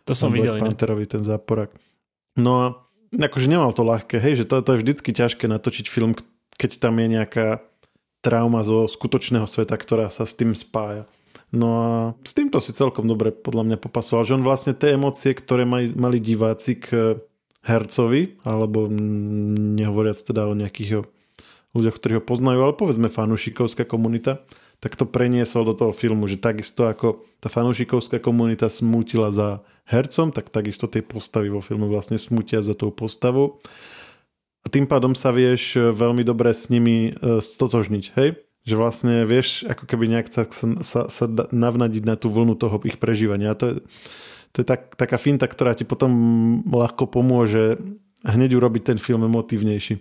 to 0.05 0.13
som 0.13 0.31
Black 0.31 0.55
videl, 0.55 0.55
Pantherovi, 0.61 1.05
ten 1.09 1.25
záporak. 1.25 1.73
No 2.37 2.51
a 2.63 2.65
akože 3.11 3.51
nemal 3.51 3.75
to 3.75 3.83
ľahké, 3.83 4.21
hej, 4.21 4.43
že 4.43 4.45
to, 4.47 4.63
to 4.63 4.77
je 4.77 4.81
vždycky 4.85 5.09
ťažké 5.11 5.45
natočiť 5.49 5.85
film, 5.89 6.15
keď 6.55 6.79
tam 6.79 6.95
je 7.01 7.07
nejaká 7.11 7.47
trauma 8.21 8.61
zo 8.61 8.85
skutočného 8.85 9.49
sveta, 9.49 9.73
ktorá 9.75 10.07
sa 10.13 10.23
s 10.23 10.37
tým 10.37 10.53
spája. 10.53 11.09
No 11.51 11.67
a 11.83 11.89
s 12.23 12.31
týmto 12.31 12.63
si 12.63 12.71
celkom 12.71 13.11
dobre 13.11 13.35
podľa 13.35 13.67
mňa 13.67 13.77
popasoval, 13.83 14.23
že 14.23 14.35
on 14.39 14.43
vlastne 14.47 14.71
tie 14.71 14.95
emócie, 14.95 15.35
ktoré 15.35 15.67
mali, 15.67 15.91
mali 15.91 16.23
diváci 16.23 16.79
k 16.79 17.19
hercovi, 17.61 18.39
alebo 18.47 18.87
nehovoriac 19.77 20.17
teda 20.17 20.47
o 20.47 20.55
nejakých 20.55 21.03
ľuďoch, 21.75 21.95
ktorí 21.99 22.13
ho 22.19 22.23
poznajú, 22.23 22.59
ale 22.63 22.73
povedzme 22.79 23.11
fanúšikovská 23.11 23.83
komunita, 23.83 24.43
tak 24.81 24.97
to 24.97 25.05
preniesol 25.05 25.61
do 25.67 25.77
toho 25.77 25.93
filmu, 25.93 26.25
že 26.25 26.41
takisto 26.41 26.89
ako 26.89 27.21
tá 27.37 27.53
fanúšikovská 27.53 28.17
komunita 28.17 28.65
smútila 28.65 29.29
za 29.29 29.61
hercom, 29.85 30.33
tak 30.33 30.49
takisto 30.49 30.89
tie 30.89 31.05
postavy 31.05 31.53
vo 31.53 31.61
filmu 31.61 31.85
vlastne 31.85 32.17
smútia 32.17 32.65
za 32.65 32.73
tou 32.73 32.89
postavou. 32.89 33.61
A 34.65 34.67
tým 34.69 34.89
pádom 34.89 35.13
sa 35.13 35.29
vieš 35.29 35.77
veľmi 35.77 36.25
dobre 36.25 36.53
s 36.53 36.69
nimi 36.69 37.13
e, 37.13 37.41
stotožniť, 37.41 38.05
hej? 38.17 38.41
Že 38.61 38.75
vlastne 38.77 39.13
vieš, 39.25 39.65
ako 39.65 39.89
keby 39.89 40.05
nejak 40.05 40.27
sa, 40.29 40.45
sa, 40.85 41.09
sa 41.09 41.25
navnadiť 41.49 42.03
na 42.05 42.13
tú 42.13 42.29
vlnu 42.29 42.53
toho 42.53 42.77
ich 42.85 43.01
prežívania. 43.01 43.53
A 43.53 43.57
to 43.57 43.65
je, 43.65 43.75
to 44.53 44.57
je 44.61 44.65
tak, 44.67 44.93
taká 44.93 45.17
finta, 45.17 45.49
ktorá 45.49 45.73
ti 45.73 45.81
potom 45.87 46.11
ľahko 46.69 47.09
pomôže 47.09 47.81
hneď 48.21 48.57
urobiť 48.57 48.93
ten 48.93 48.97
film 49.01 49.25
emotívnejší. 49.25 49.97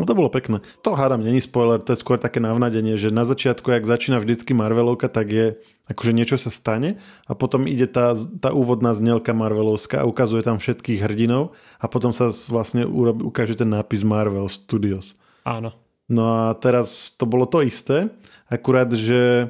No 0.00 0.08
to 0.08 0.16
bolo 0.16 0.32
pekné. 0.32 0.64
To 0.88 0.96
hádam, 0.96 1.20
není 1.20 1.44
spoiler, 1.44 1.76
to 1.76 1.92
je 1.92 2.00
skôr 2.00 2.16
také 2.16 2.40
navnadenie, 2.40 2.96
že 2.96 3.12
na 3.12 3.28
začiatku, 3.28 3.76
ak 3.76 3.84
začína 3.84 4.24
vždycky 4.24 4.56
Marvelovka, 4.56 5.12
tak 5.12 5.28
je 5.28 5.46
akože 5.84 6.16
niečo 6.16 6.40
sa 6.40 6.48
stane 6.48 6.96
a 7.28 7.36
potom 7.36 7.68
ide 7.68 7.84
tá, 7.84 8.16
tá 8.16 8.56
úvodná 8.56 8.96
znelka 8.96 9.36
Marvelovská 9.36 10.00
a 10.00 10.08
ukazuje 10.08 10.40
tam 10.40 10.56
všetkých 10.56 11.04
hrdinov 11.04 11.52
a 11.76 11.92
potom 11.92 12.08
sa 12.08 12.32
vlastne 12.48 12.88
ukáže 12.88 13.52
ten 13.52 13.68
nápis 13.68 14.00
Marvel 14.00 14.48
Studios. 14.48 15.12
Áno. 15.44 15.76
No 16.12 16.28
a 16.28 16.52
teraz 16.60 17.16
to 17.16 17.24
bolo 17.24 17.48
to 17.48 17.64
isté, 17.64 18.12
akurát, 18.52 18.92
že 18.92 19.48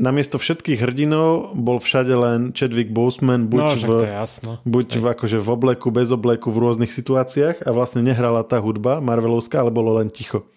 namiesto 0.00 0.40
všetkých 0.40 0.80
hrdinov 0.80 1.52
bol 1.58 1.76
všade 1.82 2.14
len 2.14 2.38
Chadwick 2.56 2.88
Boseman, 2.88 3.50
buď, 3.52 3.60
no, 3.60 3.68
v, 3.76 3.88
to 4.00 4.06
je 4.06 4.14
jasno. 4.16 4.52
buď 4.64 4.88
v, 4.96 5.04
akože 5.12 5.38
v 5.42 5.48
obleku, 5.52 5.92
bez 5.92 6.08
obleku, 6.08 6.48
v 6.48 6.62
rôznych 6.64 6.94
situáciách 6.94 7.66
a 7.66 7.70
vlastne 7.74 8.00
nehrala 8.00 8.46
tá 8.46 8.62
hudba 8.62 9.02
Marvelovská, 9.04 9.60
ale 9.60 9.74
bolo 9.74 10.00
len 10.00 10.08
ticho. 10.08 10.48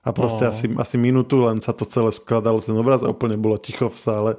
A 0.00 0.16
proste 0.16 0.48
oh. 0.48 0.52
asi, 0.54 0.64
asi 0.80 0.96
minútu 0.96 1.44
len 1.44 1.60
sa 1.60 1.76
to 1.76 1.84
celé 1.84 2.08
skladalo 2.08 2.56
ten 2.56 2.72
obraz 2.72 3.04
a 3.04 3.12
úplne 3.12 3.36
bolo 3.36 3.60
ticho 3.60 3.92
v 3.92 3.98
sále. 4.00 4.30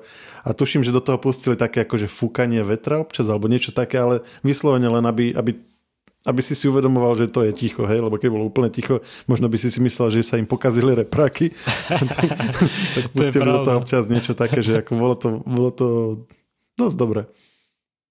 A 0.41 0.57
tuším, 0.57 0.81
že 0.81 0.89
do 0.89 1.05
toho 1.05 1.21
pustili 1.21 1.53
také 1.53 1.85
akože 1.85 2.09
fúkanie 2.09 2.65
vetra 2.65 2.97
občas 2.97 3.29
alebo 3.29 3.45
niečo 3.45 3.69
také, 3.69 4.01
ale 4.01 4.25
vyslovene 4.41 4.89
len, 4.89 5.05
aby, 5.05 5.37
aby 5.37 5.61
aby 6.21 6.41
si 6.45 6.53
si 6.53 6.69
uvedomoval, 6.69 7.17
že 7.17 7.33
to 7.33 7.41
je 7.41 7.51
ticho, 7.53 7.89
hej, 7.89 7.97
lebo 7.97 8.21
keď 8.21 8.29
bolo 8.29 8.45
úplne 8.45 8.69
ticho, 8.69 9.01
možno 9.25 9.49
by 9.49 9.57
si 9.57 9.73
si 9.73 9.81
myslel, 9.81 10.13
že 10.13 10.21
sa 10.21 10.37
im 10.37 10.45
pokazili 10.45 10.93
repraky, 10.93 11.49
tak 12.95 13.05
pustili 13.13 13.49
do 13.49 13.65
toho 13.65 13.81
občas 13.81 14.05
niečo 14.05 14.37
také, 14.37 14.61
že 14.61 14.85
ako 14.85 14.91
bolo 14.93 15.15
to, 15.17 15.27
bolo 15.41 15.69
to 15.73 15.87
dosť 16.77 16.97
dobre. 16.97 17.21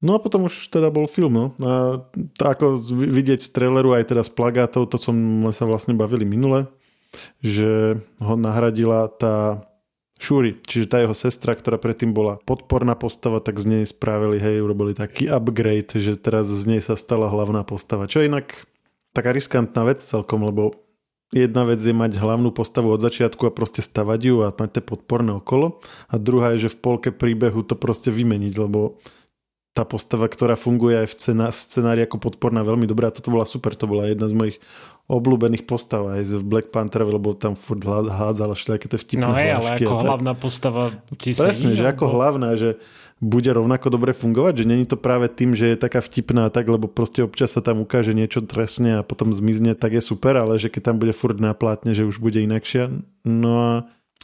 No 0.01 0.17
a 0.17 0.23
potom 0.23 0.49
už 0.49 0.73
teda 0.73 0.89
bol 0.89 1.05
film, 1.05 1.37
no. 1.37 1.47
A 1.61 2.01
to 2.35 2.43
ako 2.49 2.81
vidieť 2.91 3.37
z 3.45 3.53
traileru 3.53 3.93
aj 3.93 4.09
teda 4.09 4.25
z 4.25 4.33
plagátov, 4.33 4.89
to 4.89 4.97
som 4.97 5.15
sa 5.53 5.69
vlastne 5.69 5.93
bavili 5.93 6.25
minule, 6.25 6.73
že 7.45 8.01
ho 8.19 8.35
nahradila 8.35 9.13
tá 9.13 9.69
Shuri, 10.21 10.61
čiže 10.61 10.93
tá 10.93 11.01
jeho 11.01 11.17
sestra, 11.17 11.57
ktorá 11.57 11.81
predtým 11.81 12.13
bola 12.13 12.37
podporná 12.45 12.93
postava, 12.93 13.41
tak 13.41 13.57
z 13.57 13.67
nej 13.73 13.85
spravili, 13.89 14.37
hej, 14.37 14.61
urobili 14.61 14.93
taký 14.93 15.33
upgrade, 15.33 15.97
že 15.97 16.21
teraz 16.21 16.45
z 16.45 16.65
nej 16.69 16.85
sa 16.85 16.93
stala 16.93 17.33
hlavná 17.33 17.65
postava. 17.65 18.05
Čo 18.05 18.29
inak 18.29 18.69
taká 19.17 19.33
riskantná 19.33 19.89
vec 19.89 20.05
celkom, 20.05 20.45
lebo 20.45 20.77
jedna 21.33 21.65
vec 21.65 21.81
je 21.81 21.97
mať 21.97 22.21
hlavnú 22.21 22.53
postavu 22.53 22.93
od 22.93 23.01
začiatku 23.01 23.49
a 23.49 23.55
proste 23.55 23.81
stavať 23.81 24.21
ju 24.21 24.37
a 24.45 24.53
mať 24.53 24.79
tie 24.79 24.83
podporné 24.85 25.41
okolo 25.41 25.81
a 26.11 26.15
druhá 26.21 26.53
je, 26.55 26.69
že 26.69 26.75
v 26.77 26.81
polke 26.85 27.11
príbehu 27.15 27.65
to 27.65 27.79
proste 27.79 28.13
vymeniť, 28.13 28.55
lebo 28.61 29.01
tá 29.71 29.87
postava, 29.87 30.27
ktorá 30.27 30.59
funguje 30.59 31.07
aj 31.07 31.09
v, 31.11 31.17
cena, 31.17 31.47
v 31.55 31.59
scenári 31.59 32.01
ako 32.03 32.19
podporná 32.19 32.67
veľmi 32.67 32.91
dobrá, 32.91 33.15
toto 33.15 33.31
bola 33.31 33.47
super, 33.47 33.79
to 33.79 33.87
bola 33.87 34.11
jedna 34.11 34.27
z 34.27 34.35
mojich 34.35 34.57
obľúbených 35.11 35.67
postav 35.67 36.07
aj 36.07 36.23
v 36.39 36.45
Black 36.47 36.69
Panther, 36.71 37.03
lebo 37.03 37.35
tam 37.35 37.59
furt 37.59 37.83
hádzala 37.87 38.55
všelijaké 38.55 38.87
tie 38.91 38.99
vtipné 38.99 39.27
No 39.27 39.35
hej, 39.35 39.51
ale 39.59 39.69
ako 39.79 39.95
hlavná 40.07 40.33
postava 40.39 40.95
ti 41.19 41.35
Presne, 41.35 41.75
že 41.75 41.87
ako 41.87 42.07
hlavná, 42.11 42.55
že 42.55 42.79
bude 43.21 43.53
rovnako 43.53 43.93
dobre 43.93 44.17
fungovať, 44.17 44.65
že 44.65 44.71
není 44.71 44.89
to 44.89 44.97
práve 44.97 45.29
tým, 45.29 45.53
že 45.53 45.75
je 45.75 45.77
taká 45.77 46.01
vtipná 46.01 46.49
tak, 46.49 46.71
lebo 46.73 46.89
proste 46.89 47.21
občas 47.21 47.53
sa 47.53 47.61
tam 47.61 47.85
ukáže 47.85 48.17
niečo 48.17 48.41
trestne 48.41 49.03
a 49.03 49.07
potom 49.07 49.37
zmizne, 49.37 49.77
tak 49.77 49.93
je 49.93 50.03
super, 50.03 50.41
ale 50.41 50.57
že 50.57 50.73
keď 50.73 50.91
tam 50.91 50.97
bude 50.97 51.13
furt 51.13 51.37
na 51.37 51.53
plátne, 51.53 51.93
že 51.93 52.09
už 52.09 52.17
bude 52.17 52.41
inakšia. 52.41 52.89
No 53.29 53.51
a 53.61 53.71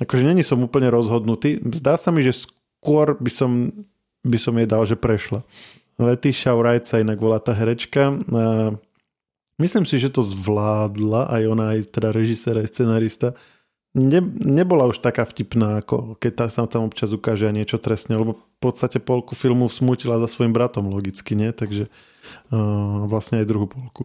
akože 0.00 0.24
není 0.24 0.40
som 0.40 0.64
úplne 0.64 0.88
rozhodnutý. 0.88 1.60
Zdá 1.76 2.00
sa 2.00 2.08
mi, 2.08 2.24
že 2.24 2.48
skôr 2.48 3.20
by 3.20 3.28
som, 3.28 3.50
by 4.26 4.38
som 4.42 4.58
jej 4.58 4.66
dal, 4.66 4.82
že 4.82 4.98
prešla. 4.98 5.46
Letiša 6.02 6.52
Wright 6.58 6.82
sa 6.82 6.98
inak 7.00 7.22
volá 7.22 7.38
tá 7.38 7.54
herečka. 7.54 8.18
Myslím 9.56 9.88
si, 9.88 9.96
že 9.96 10.12
to 10.12 10.20
zvládla 10.20 11.32
aj 11.32 11.42
ona, 11.48 11.64
aj 11.72 11.88
teda 11.88 12.12
režisér, 12.12 12.60
aj 12.60 12.68
scenarista. 12.68 13.32
Ne, 13.96 14.20
nebola 14.44 14.84
už 14.84 15.00
taká 15.00 15.24
vtipná, 15.24 15.80
ako 15.80 16.20
keď 16.20 16.44
tá 16.44 16.46
sa 16.52 16.68
tam 16.68 16.84
občas 16.84 17.16
ukáže 17.16 17.48
niečo 17.48 17.80
trestne, 17.80 18.20
lebo 18.20 18.36
v 18.36 18.58
podstate 18.60 19.00
polku 19.00 19.32
filmu 19.32 19.72
smutila 19.72 20.20
za 20.20 20.28
svojim 20.28 20.52
bratom 20.52 20.92
logicky, 20.92 21.32
nie? 21.32 21.48
Takže 21.48 21.88
vlastne 23.08 23.40
aj 23.40 23.48
druhú 23.48 23.64
polku. 23.64 24.04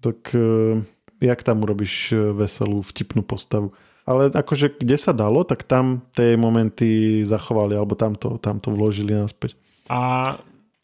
Tak 0.00 0.32
uh, 0.32 0.80
jak 1.20 1.40
tam 1.44 1.60
urobíš 1.60 2.16
veselú, 2.32 2.80
vtipnú 2.80 3.20
postavu? 3.20 3.76
Ale 4.08 4.32
akože 4.32 4.80
kde 4.80 4.96
sa 4.96 5.12
dalo, 5.12 5.44
tak 5.44 5.68
tam 5.68 6.00
tie 6.16 6.32
momenty 6.40 7.20
zachovali, 7.28 7.76
alebo 7.76 7.92
tam 7.92 8.16
to, 8.16 8.40
tam 8.40 8.56
to 8.56 8.72
vložili 8.72 9.12
naspäť. 9.12 9.52
A 9.92 10.32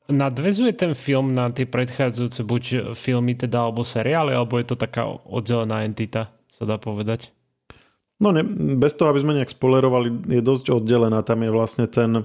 Nadvezuje 0.04 0.76
ten 0.76 0.92
film 0.92 1.32
na 1.32 1.48
tie 1.48 1.64
predchádzajúce 1.64 2.44
buď 2.44 2.92
filmy 2.92 3.32
teda, 3.32 3.64
alebo 3.64 3.80
seriály, 3.88 4.36
alebo 4.36 4.60
je 4.60 4.68
to 4.68 4.76
taká 4.76 5.08
oddelená 5.08 5.88
entita, 5.88 6.28
sa 6.44 6.68
dá 6.68 6.76
povedať? 6.76 7.32
No 8.20 8.28
ne, 8.28 8.44
bez 8.76 9.00
toho, 9.00 9.08
aby 9.08 9.24
sme 9.24 9.40
nejak 9.40 9.56
spolerovali, 9.56 10.28
je 10.28 10.44
dosť 10.44 10.76
oddelená. 10.76 11.24
Tam 11.24 11.40
je 11.40 11.48
vlastne 11.48 11.88
ten 11.88 12.20
e, 12.20 12.22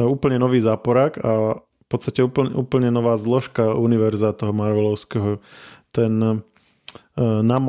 úplne 0.00 0.40
nový 0.40 0.64
záporák 0.64 1.20
a 1.20 1.60
v 1.60 1.86
podstate 1.92 2.24
úplne, 2.24 2.56
úplne 2.56 2.88
nová 2.88 3.20
zložka 3.20 3.76
univerza 3.76 4.32
toho 4.32 4.56
Marvelovského. 4.56 5.44
Ten 5.92 6.16
uh, 6.18 6.40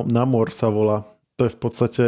Namor 0.08 0.50
sa 0.56 0.72
volá. 0.72 1.04
To 1.36 1.46
je 1.46 1.52
v 1.52 1.60
podstate 1.60 2.04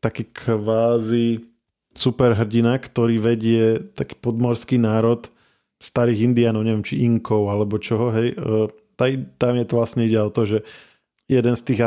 taký 0.00 0.28
kvázi 0.32 1.44
superhrdina, 1.92 2.80
ktorý 2.80 3.20
vedie 3.20 3.64
taký 3.92 4.16
podmorský 4.16 4.80
národ 4.80 5.28
starých 5.80 6.32
indianov, 6.32 6.64
neviem, 6.64 6.84
či 6.84 7.02
inkov 7.04 7.48
alebo 7.48 7.80
čoho, 7.80 8.12
hej, 8.12 8.36
e, 8.36 8.68
tam 9.40 9.54
je 9.56 9.64
to 9.64 9.74
vlastne 9.80 10.04
ide 10.04 10.20
o 10.20 10.28
to, 10.28 10.44
že 10.44 10.58
jeden 11.24 11.56
z 11.56 11.62
tých 11.62 11.80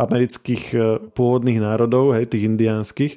amerických 0.00 0.64
e, 0.72 0.78
pôvodných 1.12 1.60
národov, 1.60 2.16
hej, 2.16 2.30
tých 2.30 2.48
indiánskych, 2.48 3.12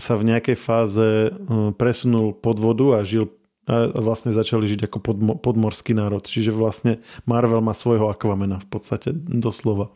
sa 0.00 0.18
v 0.18 0.26
nejakej 0.34 0.56
fáze 0.58 1.06
e, 1.06 1.30
presunul 1.78 2.34
pod 2.34 2.58
vodu 2.58 2.98
a 2.98 3.06
žil 3.06 3.30
a 3.62 3.94
vlastne 3.94 4.34
začali 4.34 4.66
žiť 4.66 4.90
ako 4.90 4.98
podmo, 4.98 5.32
podmorský 5.38 5.94
národ. 5.94 6.18
Čiže 6.18 6.50
vlastne 6.50 6.98
Marvel 7.30 7.62
má 7.62 7.70
svojho 7.70 8.10
Aquamena 8.10 8.58
v 8.58 8.66
podstate 8.66 9.14
doslova. 9.14 9.94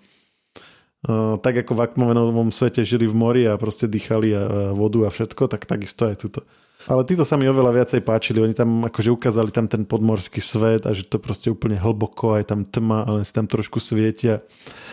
Tak 1.06 1.54
ako 1.62 1.72
v 1.78 1.82
Aquamenovom 1.86 2.50
svete 2.50 2.82
žili 2.82 3.06
v 3.06 3.14
mori 3.14 3.42
a 3.46 3.54
proste 3.54 3.86
dýchali 3.86 4.34
a, 4.34 4.42
vodu 4.74 5.06
a 5.06 5.10
všetko, 5.14 5.46
tak 5.46 5.62
takisto 5.62 6.10
aj 6.10 6.18
tuto. 6.18 6.42
Ale 6.86 7.02
títo 7.02 7.26
sa 7.26 7.34
mi 7.34 7.46
oveľa 7.50 7.82
viacej 7.82 8.02
páčili. 8.02 8.42
Oni 8.42 8.54
tam 8.54 8.86
akože 8.86 9.10
ukázali 9.10 9.50
tam 9.50 9.66
ten 9.66 9.82
podmorský 9.86 10.38
svet 10.38 10.86
a 10.86 10.94
že 10.94 11.06
to 11.06 11.18
proste 11.18 11.50
úplne 11.50 11.78
hlboko, 11.78 12.38
aj 12.38 12.50
tam 12.50 12.62
tma, 12.66 13.06
ale 13.06 13.26
si 13.26 13.34
tam 13.34 13.46
trošku 13.50 13.82
svietia 13.82 14.42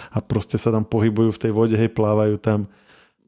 a 0.09 0.21
proste 0.21 0.57
sa 0.57 0.73
tam 0.73 0.85
pohybujú 0.85 1.33
v 1.33 1.41
tej 1.49 1.51
vode, 1.53 1.77
hej, 1.77 1.93
plávajú 1.93 2.38
tam. 2.41 2.69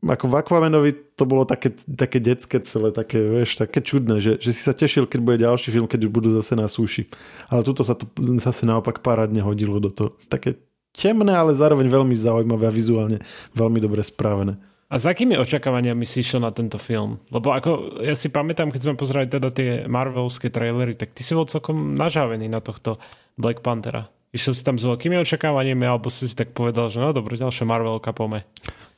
Ako 0.05 0.29
v 0.29 0.37
Aquamenovi 0.37 0.91
to 1.17 1.25
bolo 1.25 1.49
také, 1.49 1.73
také 1.77 2.21
detské 2.21 2.61
celé, 2.61 2.93
také, 2.93 3.17
vieš, 3.17 3.57
také 3.57 3.81
čudné, 3.81 4.21
že, 4.21 4.37
že 4.37 4.53
si 4.53 4.61
sa 4.61 4.73
tešil, 4.73 5.09
keď 5.09 5.19
bude 5.25 5.41
ďalší 5.41 5.73
film, 5.73 5.89
keď 5.89 6.05
budú 6.09 6.29
zase 6.37 6.53
na 6.53 6.69
súši. 6.69 7.09
Ale 7.49 7.65
tuto 7.65 7.81
sa 7.81 7.97
to 7.97 8.05
zase 8.37 8.69
naopak 8.69 9.01
parádne 9.01 9.41
hodilo 9.41 9.81
do 9.81 9.89
toho. 9.89 10.13
Také 10.29 10.61
temné, 10.95 11.35
ale 11.35 11.51
zároveň 11.51 11.91
veľmi 11.91 12.15
zaujímavé 12.15 12.71
a 12.71 12.73
vizuálne 12.73 13.19
veľmi 13.53 13.79
dobre 13.83 14.01
správené. 14.01 14.55
A 14.85 15.01
s 15.01 15.09
akými 15.09 15.35
očakávaniami 15.35 16.05
si 16.07 16.21
išiel 16.21 16.39
na 16.39 16.53
tento 16.53 16.77
film? 16.77 17.19
Lebo 17.33 17.51
ako 17.51 17.99
ja 18.05 18.13
si 18.13 18.29
pamätám, 18.29 18.69
keď 18.69 18.81
sme 18.85 18.95
pozerali 18.95 19.27
teda 19.27 19.49
tie 19.49 19.89
Marvelovské 19.89 20.53
trailery, 20.53 20.93
tak 20.93 21.11
ty 21.11 21.25
si 21.25 21.33
bol 21.33 21.49
celkom 21.49 21.97
nažavený 21.97 22.47
na 22.47 22.61
tohto 22.61 22.95
Black 23.35 23.65
Panthera. 23.65 24.07
Išiel 24.29 24.53
si 24.53 24.63
tam 24.67 24.75
s 24.77 24.85
veľkými 24.85 25.17
očakávaniami, 25.25 25.83
alebo 25.87 26.11
si 26.11 26.27
si 26.27 26.35
tak 26.35 26.51
povedal, 26.51 26.91
že 26.91 27.01
no 27.01 27.15
dobre, 27.15 27.39
ďalšia 27.39 27.65
Marvelka 27.65 28.11
pome. 28.11 28.45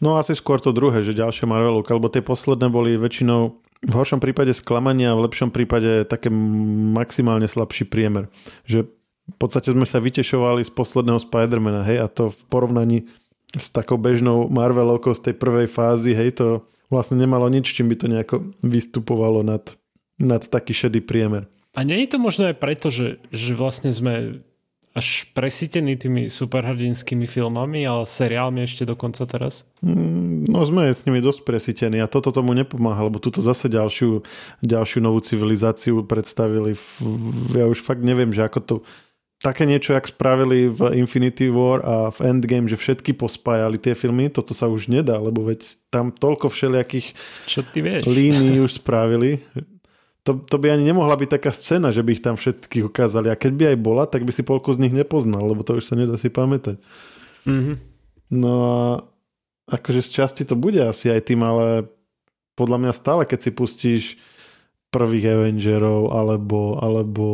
No 0.03 0.17
asi 0.19 0.35
skôr 0.35 0.59
to 0.59 0.75
druhé, 0.75 1.05
že 1.05 1.15
ďalšia 1.15 1.47
Marvelovka, 1.47 1.95
lebo 1.95 2.11
tie 2.11 2.25
posledné 2.25 2.67
boli 2.67 2.99
väčšinou 2.99 3.55
v 3.85 3.93
horšom 3.93 4.17
prípade 4.17 4.51
sklamania 4.57 5.13
a 5.13 5.17
v 5.17 5.29
lepšom 5.29 5.53
prípade 5.53 6.09
také 6.09 6.33
maximálne 6.97 7.45
slabší 7.45 7.85
priemer. 7.85 8.27
Že 8.65 8.89
v 9.27 9.37
podstate 9.37 9.75
sme 9.75 9.83
sa 9.83 9.99
vytešovali 9.99 10.63
z 10.63 10.71
posledného 10.71 11.19
Spidermana, 11.19 11.83
hej, 11.83 11.99
a 12.03 12.07
to 12.07 12.31
v 12.31 12.41
porovnaní 12.47 12.97
s 13.55 13.71
takou 13.71 13.99
bežnou 13.99 14.47
Marvelovkou 14.47 15.15
z 15.15 15.31
tej 15.31 15.35
prvej 15.35 15.67
fázy, 15.67 16.15
hej, 16.15 16.39
to 16.39 16.47
vlastne 16.87 17.19
nemalo 17.19 17.47
nič, 17.51 17.75
čím 17.75 17.91
by 17.91 17.95
to 17.99 18.07
nejako 18.07 18.35
vystupovalo 18.63 19.43
nad, 19.43 19.75
nad 20.19 20.43
taký 20.47 20.71
šedý 20.71 21.03
priemer. 21.03 21.47
A 21.75 21.85
nie 21.85 22.01
je 22.03 22.15
to 22.15 22.17
možno 22.17 22.49
aj 22.49 22.57
preto, 22.57 22.89
že, 22.89 23.21
že 23.29 23.53
vlastne 23.53 23.93
sme 23.93 24.41
až 24.97 25.29
presítení 25.37 25.93
tými 25.93 26.25
superhrdinskými 26.25 27.29
filmami, 27.29 27.85
ale 27.85 28.09
seriálmi 28.09 28.65
ešte 28.65 28.81
dokonca 28.81 29.29
teraz? 29.29 29.69
Mm, 29.85 30.49
no 30.49 30.65
sme 30.65 30.89
s 30.89 31.05
nimi 31.05 31.21
dosť 31.21 31.45
presítení 31.45 32.01
a 32.01 32.09
toto 32.09 32.33
tomu 32.33 32.57
nepomáha, 32.57 33.05
lebo 33.05 33.21
tuto 33.21 33.37
zase 33.37 33.69
ďalšiu, 33.69 34.25
ďalšiu 34.65 34.99
novú 35.05 35.21
civilizáciu 35.21 36.01
predstavili. 36.01 36.73
Ja 37.53 37.69
už 37.69 37.85
fakt 37.85 38.01
neviem, 38.01 38.33
že 38.33 38.41
ako 38.41 38.59
to 38.65 38.75
také 39.37 39.69
niečo, 39.69 39.93
jak 39.93 40.09
spravili 40.09 40.65
v 40.69 40.97
Infinity 40.97 41.49
War 41.53 41.85
a 41.85 41.95
v 42.09 42.19
Endgame, 42.25 42.65
že 42.65 42.77
všetky 42.77 43.13
pospájali 43.13 43.77
tie 43.77 43.93
filmy, 43.93 44.33
toto 44.33 44.57
sa 44.57 44.65
už 44.65 44.89
nedá, 44.89 45.21
lebo 45.21 45.45
veď 45.45 45.77
tam 45.93 46.09
toľko 46.09 46.49
všelijakých 46.49 47.13
Čo 47.45 47.61
ty 47.69 47.79
vieš? 47.85 48.09
línií 48.09 48.57
už 48.65 48.81
spravili. 48.81 49.45
To, 50.25 50.35
to 50.43 50.59
by 50.59 50.75
ani 50.75 50.91
nemohla 50.91 51.15
byť 51.15 51.39
taká 51.39 51.55
scéna, 51.55 51.95
že 51.95 52.03
by 52.03 52.17
ich 52.17 52.25
tam 52.25 52.35
všetkých 52.35 52.91
ukázali. 52.91 53.31
A 53.31 53.39
keď 53.39 53.51
by 53.55 53.63
aj 53.71 53.77
bola, 53.79 54.03
tak 54.09 54.27
by 54.27 54.35
si 54.35 54.43
polku 54.43 54.75
z 54.75 54.83
nich 54.83 54.91
nepoznal, 54.91 55.45
lebo 55.47 55.63
to 55.63 55.79
už 55.79 55.87
sa 55.87 55.95
nedá 55.95 56.19
si 56.19 56.27
pamätať. 56.27 56.81
Mm-hmm. 57.47 57.75
No 58.35 58.51
a 58.59 58.77
akože 59.71 60.03
z 60.03 60.11
časti 60.19 60.43
to 60.43 60.59
bude 60.59 60.83
asi 60.83 61.07
aj 61.07 61.31
tým, 61.31 61.47
ale 61.47 61.87
podľa 62.59 62.77
mňa 62.83 62.91
stále, 62.91 63.23
keď 63.23 63.39
si 63.39 63.51
pustíš 63.55 64.03
prvých 64.91 65.31
Avengerov 65.31 66.11
alebo, 66.11 66.75
alebo 66.81 67.25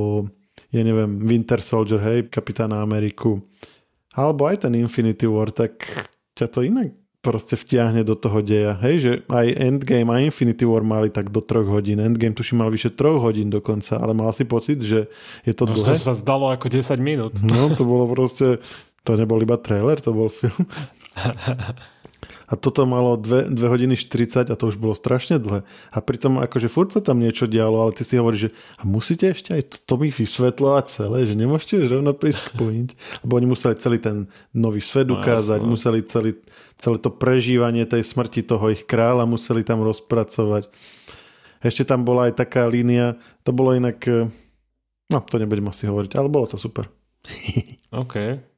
ja 0.74 0.82
neviem, 0.82 1.22
Winter 1.22 1.62
Soldier, 1.62 2.02
hej, 2.02 2.34
Kapitána 2.34 2.82
Ameriku, 2.82 3.40
alebo 4.18 4.50
aj 4.50 4.66
ten 4.66 4.74
Infinity 4.74 5.30
War, 5.30 5.54
tak 5.54 5.86
ťa 6.34 6.50
to 6.50 6.66
inak 6.66 6.98
proste 7.24 7.56
vtiahne 7.56 8.04
do 8.04 8.20
toho 8.20 8.44
deja. 8.44 8.76
Hej, 8.84 8.96
že 9.00 9.12
aj 9.32 9.48
Endgame 9.56 10.12
a 10.12 10.20
Infinity 10.20 10.68
War 10.68 10.84
mali 10.84 11.08
tak 11.08 11.32
do 11.32 11.40
troch 11.40 11.72
hodín. 11.72 12.04
Endgame 12.04 12.36
tuším 12.36 12.60
mal 12.60 12.68
vyše 12.68 12.92
troch 12.92 13.24
hodín 13.24 13.48
dokonca, 13.48 13.96
ale 13.96 14.12
mal 14.12 14.36
si 14.36 14.44
pocit, 14.44 14.84
že 14.84 15.08
je 15.48 15.54
to 15.56 15.64
no, 15.64 15.72
dlhé. 15.72 15.96
To 15.96 16.12
sa 16.12 16.14
zdalo 16.14 16.52
ako 16.52 16.68
10 16.68 17.00
minút. 17.00 17.40
No, 17.40 17.72
to 17.72 17.88
bolo 17.88 18.12
proste, 18.12 18.60
to 19.08 19.16
nebol 19.16 19.40
iba 19.40 19.56
trailer, 19.56 19.96
to 20.04 20.12
bol 20.12 20.28
film. 20.28 20.68
A 22.54 22.60
toto 22.60 22.86
malo 22.86 23.18
2, 23.18 23.50
2 23.50 23.58
hodiny 23.66 23.98
40 23.98 24.54
a 24.54 24.54
to 24.54 24.70
už 24.70 24.78
bolo 24.78 24.94
strašne 24.94 25.42
dlhé. 25.42 25.66
A 25.90 25.98
pritom 26.06 26.38
akože 26.38 26.70
furt 26.70 26.94
sa 26.94 27.02
tam 27.02 27.18
niečo 27.18 27.50
dialo, 27.50 27.82
ale 27.82 27.98
ty 27.98 28.06
si 28.06 28.14
hovoríš, 28.22 28.42
že 28.46 28.50
a 28.78 28.86
musíte 28.86 29.26
ešte 29.34 29.58
aj 29.58 29.64
to, 29.74 29.78
to 29.82 29.94
mi 29.98 30.14
vysvetľovať 30.14 30.86
celé, 30.86 31.26
že 31.26 31.34
nemôžete 31.34 31.82
už 31.82 31.98
rovno 31.98 32.14
prísť 32.14 32.54
Lebo 33.26 33.34
oni 33.34 33.48
museli 33.50 33.74
celý 33.82 33.98
ten 33.98 34.30
nový 34.54 34.86
svet 34.86 35.10
no, 35.10 35.18
ukázať, 35.18 35.66
no, 35.66 35.74
museli 35.74 36.06
celý, 36.06 36.38
celé 36.78 37.02
to 37.02 37.10
prežívanie 37.10 37.90
tej 37.90 38.06
smrti 38.06 38.46
toho 38.46 38.70
ich 38.70 38.86
kráľa 38.86 39.26
museli 39.26 39.66
tam 39.66 39.82
rozpracovať. 39.82 40.70
Ešte 41.66 41.90
tam 41.90 42.06
bola 42.06 42.30
aj 42.30 42.38
taká 42.38 42.70
línia, 42.70 43.18
to 43.42 43.50
bolo 43.50 43.74
inak, 43.74 43.98
no 45.10 45.18
to 45.26 45.42
nebudem 45.42 45.74
asi 45.74 45.90
hovoriť, 45.90 46.22
ale 46.22 46.30
bolo 46.30 46.46
to 46.46 46.62
super. 46.62 46.86
OK. 47.90 48.53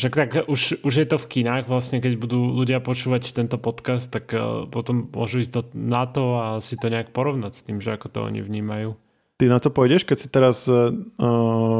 Však 0.00 0.16
tak 0.16 0.30
už, 0.48 0.80
už 0.80 0.94
je 0.96 1.04
to 1.04 1.20
v 1.20 1.28
kinách 1.28 1.68
vlastne, 1.68 2.00
keď 2.00 2.16
budú 2.16 2.56
ľudia 2.56 2.80
počúvať 2.80 3.36
tento 3.36 3.60
podcast, 3.60 4.08
tak 4.08 4.32
uh, 4.32 4.64
potom 4.64 5.12
môžu 5.12 5.44
ísť 5.44 5.52
to, 5.52 5.62
na 5.76 6.08
to 6.08 6.40
a 6.40 6.46
si 6.64 6.80
to 6.80 6.88
nejak 6.88 7.12
porovnať 7.12 7.52
s 7.52 7.64
tým, 7.68 7.84
že 7.84 8.00
ako 8.00 8.08
to 8.08 8.18
oni 8.24 8.40
vnímajú. 8.40 8.96
Ty 9.36 9.52
na 9.52 9.60
to 9.60 9.68
pôjdeš, 9.68 10.08
keď 10.08 10.16
si 10.16 10.32
teraz 10.32 10.64
uh, 10.72 10.88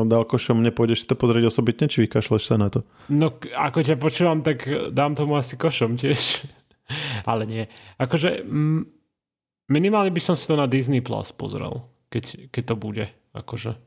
dal 0.05 0.29
košom, 0.29 0.61
nepôjdeš 0.61 1.05
si 1.05 1.09
to 1.09 1.17
pozrieť 1.17 1.49
osobitne, 1.49 1.89
či 1.89 2.05
vykašleš 2.05 2.45
sa 2.45 2.61
na 2.61 2.69
to? 2.69 2.85
No 3.09 3.33
ako 3.41 3.89
ťa 3.89 3.97
počúvam, 3.97 4.45
tak 4.45 4.69
dám 4.93 5.17
tomu 5.17 5.41
asi 5.41 5.57
košom 5.57 5.97
tiež. 5.97 6.45
Ale 7.31 7.49
nie. 7.49 7.73
Akože 7.97 8.45
m- 8.45 8.85
minimálne 9.73 10.13
by 10.13 10.21
som 10.21 10.37
si 10.37 10.45
to 10.45 10.61
na 10.61 10.69
Disney 10.69 11.01
Plus 11.01 11.33
pozrel, 11.33 11.89
keď, 12.13 12.53
keď 12.53 12.63
to 12.69 12.77
bude. 12.77 13.07
Akože 13.33 13.81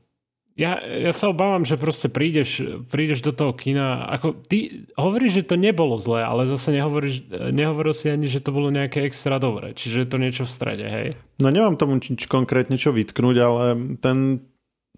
ja, 0.53 0.77
ja 0.85 1.09
sa 1.09 1.33
obávam, 1.33 1.65
že 1.65 1.81
proste 1.81 2.13
prídeš, 2.13 2.61
prídeš 2.93 3.25
do 3.25 3.33
toho 3.33 3.57
kina, 3.57 4.05
ako 4.05 4.37
ty 4.37 4.85
hovoríš, 4.93 5.41
že 5.41 5.49
to 5.49 5.55
nebolo 5.57 5.97
zlé, 5.97 6.21
ale 6.21 6.45
zase 6.45 6.77
nehovoríš, 6.77 7.25
nehovoril 7.49 7.93
si 7.97 8.13
ani, 8.13 8.29
že 8.29 8.37
to 8.37 8.53
bolo 8.53 8.69
nejaké 8.69 9.01
extra 9.01 9.41
dobré, 9.41 9.73
čiže 9.73 10.05
je 10.05 10.09
to 10.09 10.21
niečo 10.21 10.45
v 10.45 10.53
strede, 10.53 10.85
hej? 10.85 11.07
No 11.41 11.49
nemám 11.49 11.73
tomu 11.81 11.97
či, 11.97 12.13
konkrétne 12.29 12.77
čo 12.77 12.93
vytknúť, 12.93 13.37
ale 13.41 13.97
ten, 13.97 14.45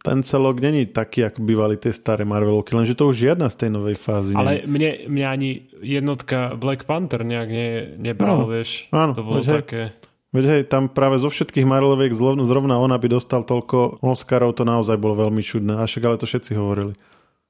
ten 0.03 0.17
celok 0.27 0.59
není 0.59 0.91
taký, 0.91 1.23
ako 1.23 1.39
bývali 1.47 1.79
tie 1.79 1.95
staré 1.95 2.27
Marvelovky, 2.27 2.75
lenže 2.75 2.99
to 2.99 3.07
už 3.07 3.15
žiadna 3.15 3.47
z 3.47 3.55
tej 3.63 3.69
novej 3.71 3.95
fázy. 3.95 4.35
Ale 4.35 4.67
mne, 4.67 5.07
mne 5.07 5.25
ani 5.31 5.49
jednotka 5.79 6.59
Black 6.59 6.83
Panther 6.83 7.23
nejak 7.23 7.47
ne, 7.47 7.69
nebral, 7.95 8.43
no, 8.43 8.51
vieš. 8.51 8.91
Áno, 8.91 9.15
to 9.15 9.23
bolo 9.23 9.39
také... 9.39 9.95
Veď 10.35 10.45
hej, 10.51 10.61
tam 10.67 10.91
práve 10.91 11.15
zo 11.15 11.31
všetkých 11.31 11.63
Marveloviek 11.63 12.11
zrovna 12.11 12.75
ona 12.75 12.99
by 12.99 13.07
dostal 13.07 13.47
toľko 13.47 14.03
Oscarov, 14.03 14.51
to 14.59 14.67
naozaj 14.67 14.99
bolo 14.99 15.15
veľmi 15.15 15.39
čudné. 15.39 15.79
A 15.79 15.87
však 15.87 16.03
ale 16.03 16.19
to 16.19 16.27
všetci 16.27 16.51
hovorili. 16.59 16.91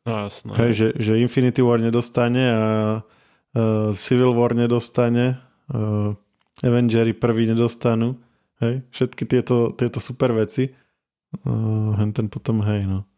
No 0.06 0.30
jasné. 0.30 0.54
Hej, 0.54 0.72
že, 0.78 0.88
že 1.02 1.18
Infinity 1.18 1.66
War 1.66 1.82
nedostane 1.82 2.44
a 2.46 2.66
uh, 3.02 3.90
Civil 3.98 4.38
War 4.38 4.54
nedostane, 4.54 5.42
uh, 5.74 6.14
Avengers 6.62 7.18
prvý 7.18 7.50
nedostanú. 7.50 8.22
Hej, 8.62 8.86
všetky 8.94 9.26
tieto, 9.26 9.74
tieto 9.74 9.98
super 9.98 10.38
veci. 10.38 10.70
Uh, 11.42 11.98
ten 12.14 12.30
potom, 12.30 12.62
hej, 12.62 12.86
no. 12.86 13.10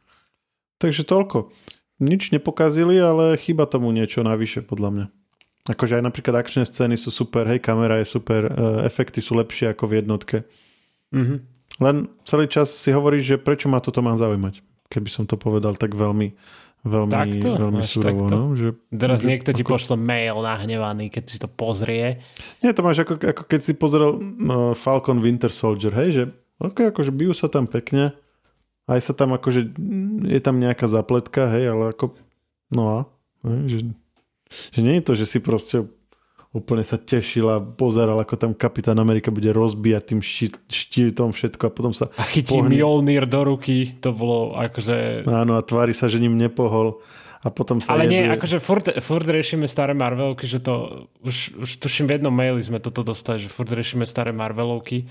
Takže 0.79 1.03
toľko. 1.03 1.51
Nič 1.99 2.31
nepokazili, 2.31 2.95
ale 3.03 3.35
chyba 3.35 3.67
tomu 3.67 3.91
niečo 3.91 4.23
navyše, 4.23 4.63
podľa 4.63 4.89
mňa. 4.95 5.05
Akože 5.67 5.99
aj 5.99 6.03
napríklad 6.07 6.39
akčné 6.39 6.63
scény 6.63 6.95
sú 6.95 7.11
super, 7.11 7.43
hej, 7.43 7.59
kamera 7.59 7.99
je 7.99 8.07
super, 8.07 8.47
e, 8.47 8.51
efekty 8.87 9.19
sú 9.19 9.35
lepšie 9.35 9.75
ako 9.75 9.83
v 9.91 9.93
jednotke. 9.99 10.37
Mm-hmm. 11.11 11.39
Len 11.83 11.95
celý 12.23 12.47
čas 12.47 12.71
si 12.71 12.89
hovoríš, 12.95 13.35
že 13.35 13.37
prečo 13.37 13.67
ma 13.67 13.83
toto 13.83 13.99
má 13.99 14.15
zaujímať. 14.15 14.63
Keby 14.87 15.09
som 15.11 15.23
to 15.27 15.35
povedal 15.35 15.75
tak 15.75 15.91
veľmi, 15.91 16.31
veľmi, 16.87 17.11
takto? 17.11 17.47
veľmi 17.59 17.83
surovo. 17.83 18.31
Takto? 18.31 18.33
No, 18.33 18.55
že, 18.55 18.79
Teraz 18.95 19.21
že, 19.21 19.35
niekto 19.35 19.51
ti 19.51 19.67
ako... 19.67 19.75
pošle 19.75 19.95
mail 19.99 20.39
nahnevaný, 20.39 21.11
keď 21.11 21.23
si 21.27 21.37
to 21.37 21.51
pozrie. 21.51 22.23
Nie, 22.63 22.71
to 22.71 22.81
máš 22.81 23.03
ako, 23.03 23.19
ako 23.19 23.43
keď 23.43 23.59
si 23.59 23.73
pozrel 23.75 24.15
uh, 24.15 24.71
Falcon 24.71 25.19
Winter 25.19 25.51
Soldier, 25.51 25.91
hej, 25.91 26.09
že 26.15 26.23
okay, 26.63 26.89
akože 26.89 27.11
bijú 27.11 27.35
sa 27.35 27.51
tam 27.51 27.67
pekne, 27.67 28.15
aj 28.87 28.99
sa 29.03 29.11
tam 29.11 29.35
akože, 29.35 29.75
je 30.31 30.39
tam 30.39 30.63
nejaká 30.63 30.87
zapletka, 30.87 31.51
hej, 31.51 31.75
ale 31.75 31.91
ako, 31.91 32.15
no 32.71 32.83
a, 32.87 32.99
hej, 33.43 33.59
že 33.67 33.79
že 34.71 34.79
nie 34.81 34.99
je 34.99 35.03
to, 35.03 35.13
že 35.15 35.25
si 35.25 35.39
proste 35.39 35.87
úplne 36.55 36.81
sa 36.81 36.97
tešila, 36.97 37.59
pozeral, 37.59 38.17
ako 38.17 38.35
tam 38.39 38.51
kapitán 38.57 38.97
Amerika 38.97 39.29
bude 39.29 39.51
rozbíjať 39.53 40.03
tým 40.09 40.21
štít, 40.23 40.55
štítom 40.65 41.29
všetko 41.35 41.63
a 41.69 41.71
potom 41.71 41.93
sa... 41.93 42.09
A 42.17 42.25
chytí 42.25 42.57
Mjolnir 42.57 43.29
do 43.29 43.45
ruky, 43.45 43.93
to 43.99 44.15
bolo 44.15 44.57
akože... 44.57 45.27
Áno, 45.27 45.59
a 45.59 45.61
tvári 45.61 45.93
sa, 45.93 46.09
že 46.09 46.17
ním 46.17 46.39
nepohol. 46.39 47.03
A 47.45 47.53
potom 47.53 47.77
sa 47.77 47.93
Ale 47.93 48.09
jeduje... 48.09 48.15
nie, 48.17 48.33
akože 48.33 48.57
furt, 48.57 48.85
furt 49.03 49.27
riešime 49.27 49.69
staré 49.69 49.93
Marvelovky, 49.93 50.49
že 50.49 50.57
to... 50.57 51.05
Už, 51.21 51.53
už 51.61 51.69
tuším 51.77 52.09
v 52.09 52.17
jednom 52.17 52.33
maili 52.33 52.63
sme 52.63 52.81
toto 52.81 53.05
dostali, 53.05 53.37
že 53.37 53.51
furt 53.51 53.69
riešime 53.69 54.07
staré 54.09 54.33
Marvelovky 54.33 55.05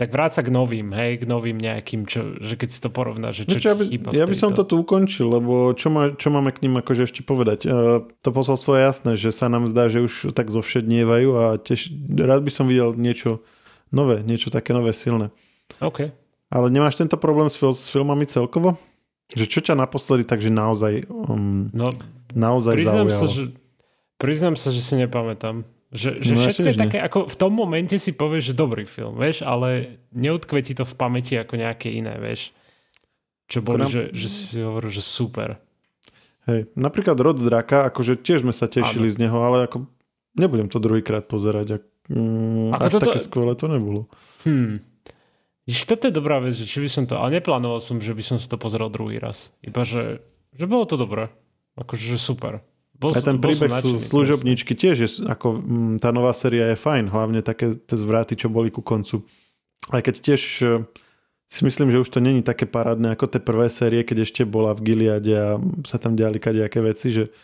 tak 0.00 0.08
vráť 0.08 0.40
sa 0.40 0.42
k 0.42 0.50
novým, 0.50 0.88
hej, 0.96 1.20
k 1.20 1.24
novým 1.28 1.60
nejakým, 1.60 2.08
čo, 2.08 2.40
že 2.40 2.56
keď 2.56 2.68
si 2.72 2.80
to 2.80 2.88
porovná, 2.88 3.28
že 3.30 3.44
čo 3.44 3.60
ja 3.60 3.76
by, 3.76 3.84
Ja 4.16 4.24
by 4.24 4.36
som 4.36 4.56
to 4.56 4.64
tu 4.64 4.80
ukončil, 4.80 5.28
lebo 5.28 5.76
čo, 5.76 5.92
má, 5.92 6.16
čo 6.16 6.32
máme 6.32 6.48
k 6.50 6.64
ním 6.64 6.80
akože 6.80 7.04
ešte 7.04 7.20
povedať? 7.20 7.68
Uh, 7.68 8.08
to 8.24 8.32
posolstvo 8.32 8.80
je 8.80 8.82
jasné, 8.82 9.12
že 9.20 9.30
sa 9.30 9.52
nám 9.52 9.68
zdá, 9.68 9.92
že 9.92 10.00
už 10.00 10.32
tak 10.32 10.48
zovšednievajú 10.48 11.28
a 11.36 11.44
tiež, 11.60 11.92
rád 12.18 12.40
by 12.40 12.50
som 12.50 12.66
videl 12.72 12.96
niečo 12.96 13.44
nové, 13.92 14.24
niečo 14.24 14.48
také 14.48 14.72
nové, 14.72 14.96
silné. 14.96 15.28
OK. 15.78 16.08
Ale 16.52 16.66
nemáš 16.72 16.96
tento 16.96 17.20
problém 17.20 17.52
s, 17.52 17.60
s 17.60 17.92
filmami 17.92 18.24
celkovo? 18.24 18.80
Že 19.32 19.46
čo 19.48 19.60
ťa 19.60 19.74
naposledy 19.76 20.28
takže 20.28 20.52
naozaj 20.52 21.08
um, 21.08 21.72
no, 21.72 21.88
naozaj 22.36 22.76
priznám 22.76 23.08
zaujalo? 23.08 23.16
Sa, 23.16 23.26
že, 23.28 23.42
priznám 24.20 24.56
sa, 24.60 24.68
že 24.68 24.84
si 24.84 24.94
nepamätám. 25.00 25.64
Že, 25.92 26.24
že 26.24 26.32
no, 26.32 26.40
všetko 26.40 26.68
je 26.72 26.76
také, 26.88 26.98
ako 27.04 27.18
v 27.28 27.36
tom 27.36 27.52
momente 27.52 28.00
si 28.00 28.16
povieš, 28.16 28.52
že 28.52 28.54
dobrý 28.56 28.88
film, 28.88 29.12
vieš, 29.20 29.44
ale 29.44 30.00
neutkve 30.16 30.64
ti 30.64 30.72
to 30.72 30.88
v 30.88 30.94
pamäti 30.96 31.36
ako 31.36 31.60
nejaké 31.60 31.92
iné, 31.92 32.16
vieš. 32.16 32.56
Čo 33.44 33.60
boli, 33.60 33.84
že, 33.84 34.08
že 34.16 34.28
si 34.32 34.56
hovoril, 34.64 34.88
že 34.88 35.04
super. 35.04 35.60
Hej, 36.48 36.72
napríklad 36.80 37.20
Rod 37.20 37.44
Draka, 37.44 37.92
akože 37.92 38.16
tiež 38.24 38.40
sme 38.40 38.56
sa 38.56 38.72
tešili 38.72 39.12
ano. 39.12 39.14
z 39.14 39.16
neho, 39.20 39.38
ale 39.44 39.68
ako 39.68 39.84
nebudem 40.32 40.72
to 40.72 40.80
druhýkrát 40.80 41.28
pozerať. 41.28 41.76
Ak, 41.76 41.84
mm, 42.08 42.72
ako 42.72 42.82
až 42.88 42.92
toto... 42.96 43.04
také 43.12 43.20
skvelé 43.20 43.52
to 43.52 43.66
nebolo. 43.68 44.08
Hmm. 44.48 44.80
Jež, 45.68 45.84
toto 45.84 46.08
je 46.08 46.16
dobrá 46.16 46.40
vec, 46.40 46.56
že 46.56 46.64
či 46.64 46.80
by 46.80 46.88
som 46.88 47.04
to, 47.04 47.20
ale 47.20 47.38
neplánoval 47.38 47.78
som, 47.84 48.00
že 48.00 48.16
by 48.16 48.24
som 48.24 48.40
si 48.40 48.48
to 48.48 48.56
pozrel 48.56 48.88
druhý 48.88 49.20
raz. 49.20 49.54
Iba, 49.60 49.84
že, 49.84 50.24
že 50.56 50.64
bolo 50.64 50.88
to 50.88 50.96
dobré. 50.96 51.28
Akože 51.76 52.16
super. 52.16 52.64
Bol, 53.02 53.12
a 53.12 53.20
ten 53.20 53.42
príbeh 53.42 53.82
sú 53.82 53.98
služobničky 53.98 54.78
tiež, 54.78 54.96
je, 55.02 55.08
ako 55.26 55.58
m, 55.58 55.60
mm, 55.60 55.94
tá 55.98 56.14
nová 56.14 56.30
séria 56.30 56.70
je 56.70 56.78
fajn, 56.78 57.10
hlavne 57.10 57.42
také 57.42 57.74
tie 57.74 57.98
zvraty, 57.98 58.38
čo 58.38 58.46
boli 58.46 58.70
ku 58.70 58.78
koncu. 58.78 59.26
Aj 59.90 59.98
keď 59.98 60.14
tiež 60.22 60.42
e, 60.62 60.86
si 61.50 61.60
myslím, 61.66 61.90
že 61.90 61.98
už 61.98 62.08
to 62.14 62.22
není 62.22 62.46
také 62.46 62.70
parádne 62.70 63.18
ako 63.18 63.26
tie 63.26 63.42
prvé 63.42 63.66
série, 63.66 64.06
keď 64.06 64.22
ešte 64.22 64.42
bola 64.46 64.70
v 64.78 64.86
Gileade 64.86 65.34
a 65.34 65.58
sa 65.82 65.98
tam 65.98 66.14
diali 66.14 66.38
kadejaké 66.38 66.78
veci, 66.78 67.10
že 67.10 67.34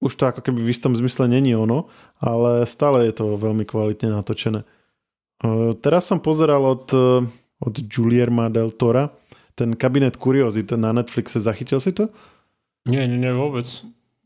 už 0.00 0.16
to 0.16 0.24
ako 0.28 0.40
keby 0.40 0.64
v 0.64 0.72
istom 0.72 0.96
zmysle 0.96 1.28
není 1.28 1.52
ono, 1.52 1.92
ale 2.16 2.64
stále 2.64 3.04
je 3.08 3.14
to 3.16 3.36
veľmi 3.36 3.68
kvalitne 3.68 4.12
natočené. 4.12 4.64
Uh, 5.44 5.76
teraz 5.76 6.08
som 6.08 6.20
pozeral 6.20 6.64
od, 6.64 6.88
uh, 6.96 7.20
od 7.60 7.74
Julierma 7.84 8.48
del 8.48 8.72
Tora 8.72 9.12
ten 9.56 9.72
kabinet 9.72 10.20
kuriozit 10.20 10.68
na 10.76 10.92
Netflixe. 10.92 11.40
Zachytil 11.40 11.80
si 11.80 11.96
to? 11.96 12.12
Nie, 12.84 13.08
nie, 13.08 13.16
nie, 13.16 13.32
vôbec. 13.32 13.64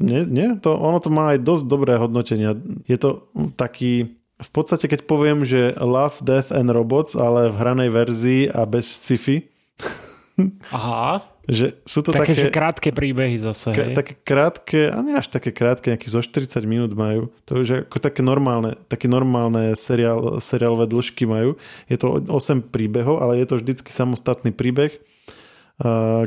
Nie, 0.00 0.24
nie? 0.24 0.56
To, 0.64 0.80
ono 0.80 0.98
to 0.98 1.12
má 1.12 1.36
aj 1.36 1.44
dosť 1.44 1.64
dobré 1.68 2.00
hodnotenia. 2.00 2.56
Je 2.88 2.96
to 2.96 3.28
taký, 3.60 4.16
v 4.40 4.50
podstate 4.50 4.88
keď 4.88 5.04
poviem, 5.04 5.44
že 5.44 5.76
Love, 5.76 6.24
Death 6.24 6.48
and 6.56 6.72
Robots, 6.72 7.12
ale 7.12 7.52
v 7.52 7.60
hranej 7.60 7.90
verzii 7.92 8.42
a 8.48 8.64
bez 8.64 8.88
sci-fi. 8.88 9.44
Aha. 10.76 11.20
že 11.44 11.84
sú 11.84 12.00
to 12.00 12.16
také, 12.16 12.32
také, 12.32 12.48
že 12.48 12.48
krátke 12.48 12.88
príbehy 12.96 13.36
zase. 13.36 13.76
K, 13.76 13.92
také 13.92 14.16
krátke, 14.24 14.88
a 14.88 15.04
nie 15.04 15.12
až 15.12 15.28
také 15.28 15.52
krátke, 15.52 15.92
nejakých 15.92 16.16
zo 16.16 16.24
40 16.24 16.64
minút 16.64 16.92
majú. 16.96 17.28
To 17.44 17.60
je 17.60 17.84
ako 17.84 18.00
také 18.00 18.24
normálne, 18.24 18.80
také 18.88 19.04
normálne 19.04 19.76
seriál, 19.76 20.40
seriálové 20.40 20.88
dĺžky 20.88 21.28
majú. 21.28 21.60
Je 21.92 22.00
to 22.00 22.24
8 22.24 22.72
príbehov, 22.72 23.20
ale 23.20 23.36
je 23.36 23.46
to 23.52 23.60
vždycky 23.60 23.92
samostatný 23.92 24.56
príbeh. 24.56 24.96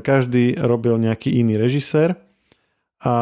každý 0.06 0.62
robil 0.62 1.02
nejaký 1.02 1.34
iný 1.42 1.58
režisér 1.58 2.14
a 3.04 3.14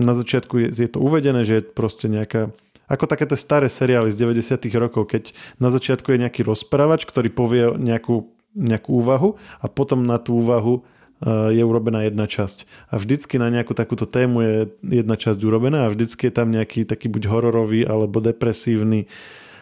na 0.00 0.12
začiatku 0.16 0.54
je, 0.64 0.68
je 0.72 0.88
to 0.88 1.02
uvedené, 1.02 1.44
že 1.44 1.60
je 1.60 1.62
proste 1.66 2.08
nejaká 2.08 2.54
ako 2.90 3.06
také 3.06 3.22
tie 3.22 3.38
staré 3.38 3.70
seriály 3.70 4.10
z 4.10 4.26
90 4.26 4.66
rokov, 4.74 5.14
keď 5.14 5.30
na 5.62 5.70
začiatku 5.70 6.10
je 6.10 6.26
nejaký 6.26 6.42
rozprávač, 6.42 7.06
ktorý 7.06 7.30
povie 7.30 7.70
nejakú, 7.78 8.34
nejakú 8.58 8.90
úvahu 8.98 9.38
a 9.62 9.70
potom 9.70 10.02
na 10.02 10.18
tú 10.18 10.42
úvahu 10.42 10.82
uh, 10.82 11.54
je 11.54 11.62
urobená 11.62 12.02
jedna 12.10 12.26
časť. 12.26 12.66
A 12.90 12.98
vždycky 12.98 13.38
na 13.38 13.46
nejakú 13.46 13.78
takúto 13.78 14.10
tému 14.10 14.42
je 14.42 14.54
jedna 14.82 15.14
časť 15.14 15.38
urobená 15.38 15.86
a 15.86 15.92
vždycky 15.94 16.26
je 16.26 16.34
tam 16.34 16.50
nejaký 16.50 16.82
taký 16.82 17.06
buď 17.06 17.30
hororový 17.30 17.86
alebo 17.86 18.18
depresívny 18.18 19.06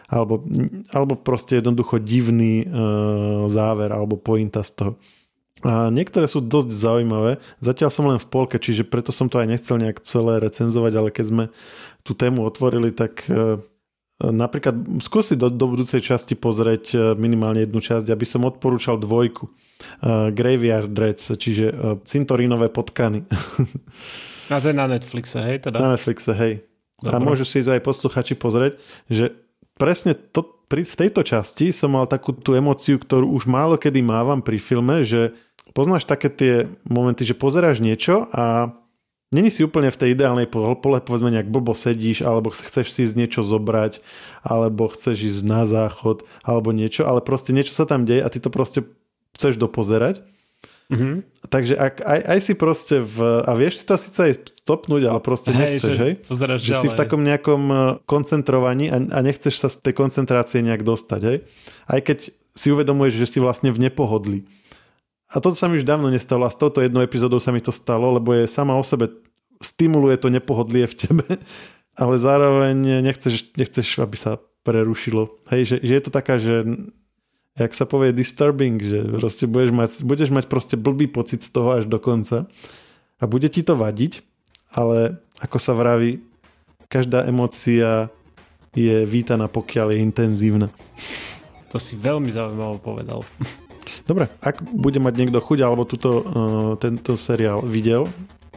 alebo, 0.09 0.41
alebo 0.89 1.13
proste 1.13 1.61
jednoducho 1.61 2.01
divný 2.01 2.65
uh, 2.65 3.45
záver 3.45 3.93
alebo 3.93 4.17
pointa 4.17 4.65
z 4.65 4.71
toho. 4.73 4.91
A 5.67 5.91
niektoré 5.91 6.23
sú 6.29 6.39
dosť 6.39 6.71
zaujímavé. 6.71 7.43
Zatiaľ 7.59 7.89
som 7.91 8.07
len 8.07 8.19
v 8.19 8.27
polke, 8.31 8.55
čiže 8.55 8.87
preto 8.87 9.11
som 9.11 9.27
to 9.27 9.43
aj 9.43 9.47
nechcel 9.47 9.75
nejak 9.75 9.99
celé 10.07 10.39
recenzovať, 10.39 10.93
ale 10.95 11.09
keď 11.11 11.25
sme 11.27 11.43
tú 12.07 12.15
tému 12.15 12.47
otvorili, 12.47 12.95
tak 12.95 13.27
e, 13.27 13.59
napríklad 14.23 15.03
skúsi 15.03 15.35
do, 15.35 15.51
do 15.51 15.67
budúcej 15.67 15.99
časti 15.99 16.39
pozrieť 16.39 16.83
e, 16.95 16.97
minimálne 17.19 17.67
jednu 17.67 17.83
časť, 17.83 18.07
aby 18.07 18.23
som 18.23 18.47
odporúčal 18.47 18.95
dvojku. 18.95 19.51
Uh, 20.03 20.27
Graveyard 20.35 20.91
Dreads, 20.91 21.39
čiže 21.39 21.71
cintorínové 22.03 22.67
potkany. 22.67 23.23
A 24.51 24.59
to 24.59 24.71
je 24.71 24.75
na 24.75 24.91
Netflixe, 24.91 25.39
hej? 25.39 25.63
Teda? 25.63 25.79
Na 25.79 25.95
Netflixe, 25.95 26.35
hej. 26.35 26.67
Dobre. 26.99 27.15
A 27.15 27.23
môžu 27.23 27.47
si 27.47 27.63
aj 27.63 27.79
posluchači 27.79 28.35
pozrieť, 28.35 28.75
že 29.07 29.31
presne 29.79 30.11
to, 30.11 30.43
pri, 30.67 30.83
v 30.83 30.95
tejto 30.99 31.23
časti 31.23 31.71
som 31.71 31.95
mal 31.95 32.11
takú 32.11 32.35
tú 32.35 32.51
emociu, 32.59 32.99
ktorú 32.99 33.31
už 33.31 33.47
málo 33.47 33.79
kedy 33.79 34.03
mávam 34.03 34.43
pri 34.43 34.59
filme, 34.59 34.99
že 34.99 35.31
Poznáš 35.73 36.05
také 36.09 36.29
tie 36.29 36.53
momenty, 36.85 37.25
že 37.25 37.37
pozeráš 37.37 37.79
niečo 37.79 38.25
a 38.33 38.73
není 39.29 39.53
si 39.53 39.61
úplne 39.61 39.93
v 39.93 39.99
tej 39.99 40.09
ideálnej 40.17 40.49
pole, 40.49 40.73
povedzme 40.77 41.29
nejak 41.29 41.49
blbo 41.49 41.77
sedíš, 41.77 42.25
alebo 42.25 42.49
chceš 42.49 42.89
si 42.89 43.05
niečo 43.13 43.45
zobrať, 43.45 44.01
alebo 44.41 44.89
chceš 44.89 45.17
ísť 45.37 45.41
na 45.45 45.69
záchod, 45.69 46.25
alebo 46.41 46.73
niečo, 46.73 47.05
ale 47.05 47.21
proste 47.21 47.53
niečo 47.53 47.73
sa 47.77 47.85
tam 47.85 48.05
deje 48.05 48.25
a 48.25 48.31
ty 48.33 48.41
to 48.41 48.49
proste 48.49 48.85
chceš 49.37 49.61
dopozerať. 49.61 50.25
Mm-hmm. 50.89 51.45
Takže 51.53 51.73
ak, 51.77 52.01
aj, 52.01 52.19
aj 52.33 52.39
si 52.41 52.53
proste 52.57 52.97
v... 52.97 53.45
A 53.45 53.53
vieš 53.53 53.77
si 53.77 53.85
to 53.85 53.93
síce 53.93 54.17
aj 54.17 54.33
stopnúť, 54.65 55.05
ale 55.05 55.21
proste 55.21 55.53
hej, 55.53 55.77
nechceš, 55.77 55.93
že, 55.93 56.01
hej? 56.01 56.13
Že 56.57 56.73
si 56.81 56.87
v 56.89 56.97
takom 56.97 57.21
nejakom 57.21 57.63
e, 57.69 57.75
koncentrovaní 58.09 58.89
a, 58.89 58.97
a 58.97 59.19
nechceš 59.21 59.61
sa 59.61 59.69
z 59.69 59.85
tej 59.85 59.93
koncentrácie 59.93 60.65
nejak 60.65 60.81
dostať, 60.81 61.21
hej? 61.29 61.37
Aj 61.85 62.01
keď 62.01 62.33
si 62.33 62.67
uvedomuješ, 62.73 63.21
že 63.21 63.27
si 63.29 63.37
vlastne 63.37 63.69
v 63.69 63.85
nepohodli. 63.85 64.49
A 65.29 65.37
toto 65.37 65.53
sa 65.53 65.69
mi 65.69 65.77
už 65.77 65.85
dávno 65.85 66.09
nestalo 66.09 66.49
a 66.49 66.53
s 66.53 66.57
touto 66.57 66.81
jednou 66.81 67.05
epizódou 67.05 67.37
sa 67.37 67.53
mi 67.53 67.61
to 67.61 67.69
stalo, 67.69 68.17
lebo 68.17 68.33
je 68.33 68.49
sama 68.49 68.73
o 68.73 68.81
sebe 68.81 69.13
stimuluje 69.61 70.17
to 70.17 70.31
nepohodlie 70.31 70.87
v 70.87 70.95
tebe, 70.95 71.25
ale 72.01 72.13
zároveň 72.17 73.03
nechceš, 73.03 73.53
nechceš 73.55 73.99
aby 73.99 74.17
sa 74.17 74.39
prerušilo. 74.63 75.29
Hej, 75.53 75.75
že, 75.75 75.77
že 75.83 75.93
je 75.95 76.03
to 76.03 76.11
taká, 76.11 76.35
že 76.39 76.65
jak 77.59 77.73
sa 77.75 77.83
povie 77.83 78.15
disturbing, 78.15 78.79
že 78.79 79.03
proste 79.19 79.45
budeš 79.45 79.71
mať, 79.75 79.89
budeš 80.07 80.29
mať 80.31 80.45
proste 80.47 80.75
blbý 80.79 81.11
pocit 81.11 81.43
z 81.43 81.51
toho 81.51 81.75
až 81.75 81.85
do 81.85 81.99
konca 81.99 82.47
a 83.19 83.23
bude 83.27 83.51
ti 83.51 83.61
to 83.61 83.75
vadiť, 83.75 84.23
ale 84.71 85.19
ako 85.43 85.57
sa 85.59 85.75
vraví, 85.75 86.23
každá 86.87 87.27
emócia 87.27 88.07
je 88.71 89.03
vítaná, 89.03 89.51
pokiaľ 89.51 89.93
je 89.93 89.97
intenzívna. 89.99 90.67
To 91.69 91.77
si 91.77 91.99
veľmi 91.99 92.31
zaujímavo 92.31 92.79
povedal. 92.81 93.21
Dobre, 94.05 94.29
ak 94.41 94.63
bude 94.65 94.99
mať 95.01 95.13
niekto 95.15 95.39
chuť 95.39 95.59
alebo 95.61 95.83
tuto, 95.85 96.09
uh, 96.11 96.23
tento 96.77 97.15
seriál 97.19 97.61
videl, 97.63 98.09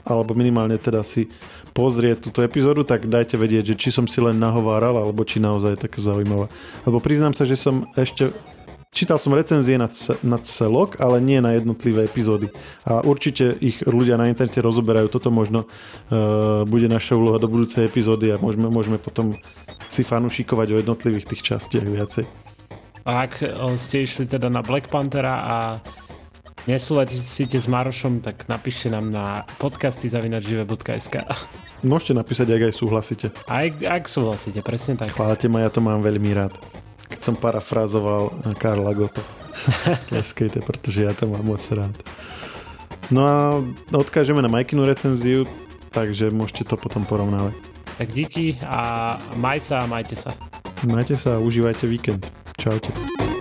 alebo 0.02 0.34
minimálne 0.34 0.78
teda 0.78 1.06
si 1.06 1.30
pozrie 1.70 2.18
túto 2.18 2.42
epizódu, 2.42 2.82
tak 2.82 3.06
dajte 3.06 3.38
vedieť, 3.38 3.74
že 3.74 3.78
či 3.78 3.88
som 3.94 4.04
si 4.10 4.18
len 4.18 4.36
nahováral, 4.36 4.98
alebo 4.98 5.22
či 5.22 5.38
naozaj 5.38 5.78
je 5.78 5.84
také 5.88 5.98
zaujímavá. 6.02 6.50
Lebo 6.84 6.98
priznám 6.98 7.32
sa, 7.32 7.46
že 7.46 7.56
som 7.56 7.86
ešte 7.94 8.34
Čítal 8.92 9.16
som 9.16 9.32
recenzie 9.32 9.80
na, 9.80 9.88
na 10.20 10.36
celok, 10.36 11.00
ale 11.00 11.16
nie 11.16 11.40
na 11.40 11.56
jednotlivé 11.56 12.04
epizódy. 12.04 12.52
A 12.84 13.00
určite 13.00 13.56
ich 13.56 13.80
ľudia 13.88 14.20
na 14.20 14.28
internete 14.28 14.60
rozoberajú. 14.60 15.08
Toto 15.08 15.32
možno 15.32 15.64
uh, 15.64 16.68
bude 16.68 16.92
naša 16.92 17.16
úloha 17.16 17.40
do 17.40 17.48
budúcej 17.48 17.88
epizódy 17.88 18.28
a 18.28 18.36
môžeme, 18.36 18.68
môžeme 18.68 19.00
potom 19.00 19.40
si 19.88 20.04
fanúšikovať 20.04 20.76
o 20.76 20.80
jednotlivých 20.84 21.24
tých 21.24 21.40
častiach 21.40 21.88
viacej. 21.88 22.41
A 23.02 23.26
ak 23.26 23.42
ste 23.78 24.06
išli 24.06 24.30
teda 24.30 24.46
na 24.46 24.62
Black 24.62 24.86
Panthera 24.86 25.34
a 25.42 25.56
nesúhlasíte 26.70 27.58
s 27.58 27.66
Marošom, 27.66 28.22
tak 28.22 28.46
napíšte 28.46 28.86
nám 28.94 29.10
na 29.10 29.42
podcasty 29.58 30.06
zavinačžive.sk 30.06 31.26
Môžete 31.82 32.14
napísať, 32.14 32.46
ak 32.54 32.62
aj 32.70 32.74
súhlasíte. 32.78 33.26
Aj, 33.50 33.66
ak 33.66 34.06
súhlasíte, 34.06 34.62
presne 34.62 34.94
tak. 35.02 35.10
Chválite 35.10 35.50
ma, 35.50 35.66
ja 35.66 35.70
to 35.74 35.82
mám 35.82 35.98
veľmi 35.98 36.30
rád. 36.30 36.54
Keď 37.10 37.20
som 37.20 37.34
parafrázoval 37.34 38.30
Karla 38.54 38.94
Gota. 38.94 39.22
Tleskejte, 40.08 40.62
pretože 40.62 41.02
ja 41.02 41.12
to 41.12 41.26
mám 41.26 41.42
moc 41.42 41.60
rád. 41.74 41.92
No 43.10 43.26
a 43.26 43.38
odkážeme 43.90 44.38
na 44.38 44.48
Majkinu 44.48 44.86
recenziu, 44.86 45.44
takže 45.90 46.30
môžete 46.30 46.70
to 46.70 46.78
potom 46.78 47.02
porovnávať. 47.02 47.52
Tak 47.98 48.08
díky 48.14 48.56
a 48.62 49.18
maj 49.36 49.60
sa 49.60 49.84
a 49.84 49.90
majte 49.90 50.14
sa. 50.16 50.32
Majte 50.86 51.18
sa 51.18 51.36
a 51.36 51.42
užívajte 51.42 51.84
víkend. 51.90 52.41
Čaute. 52.62 53.31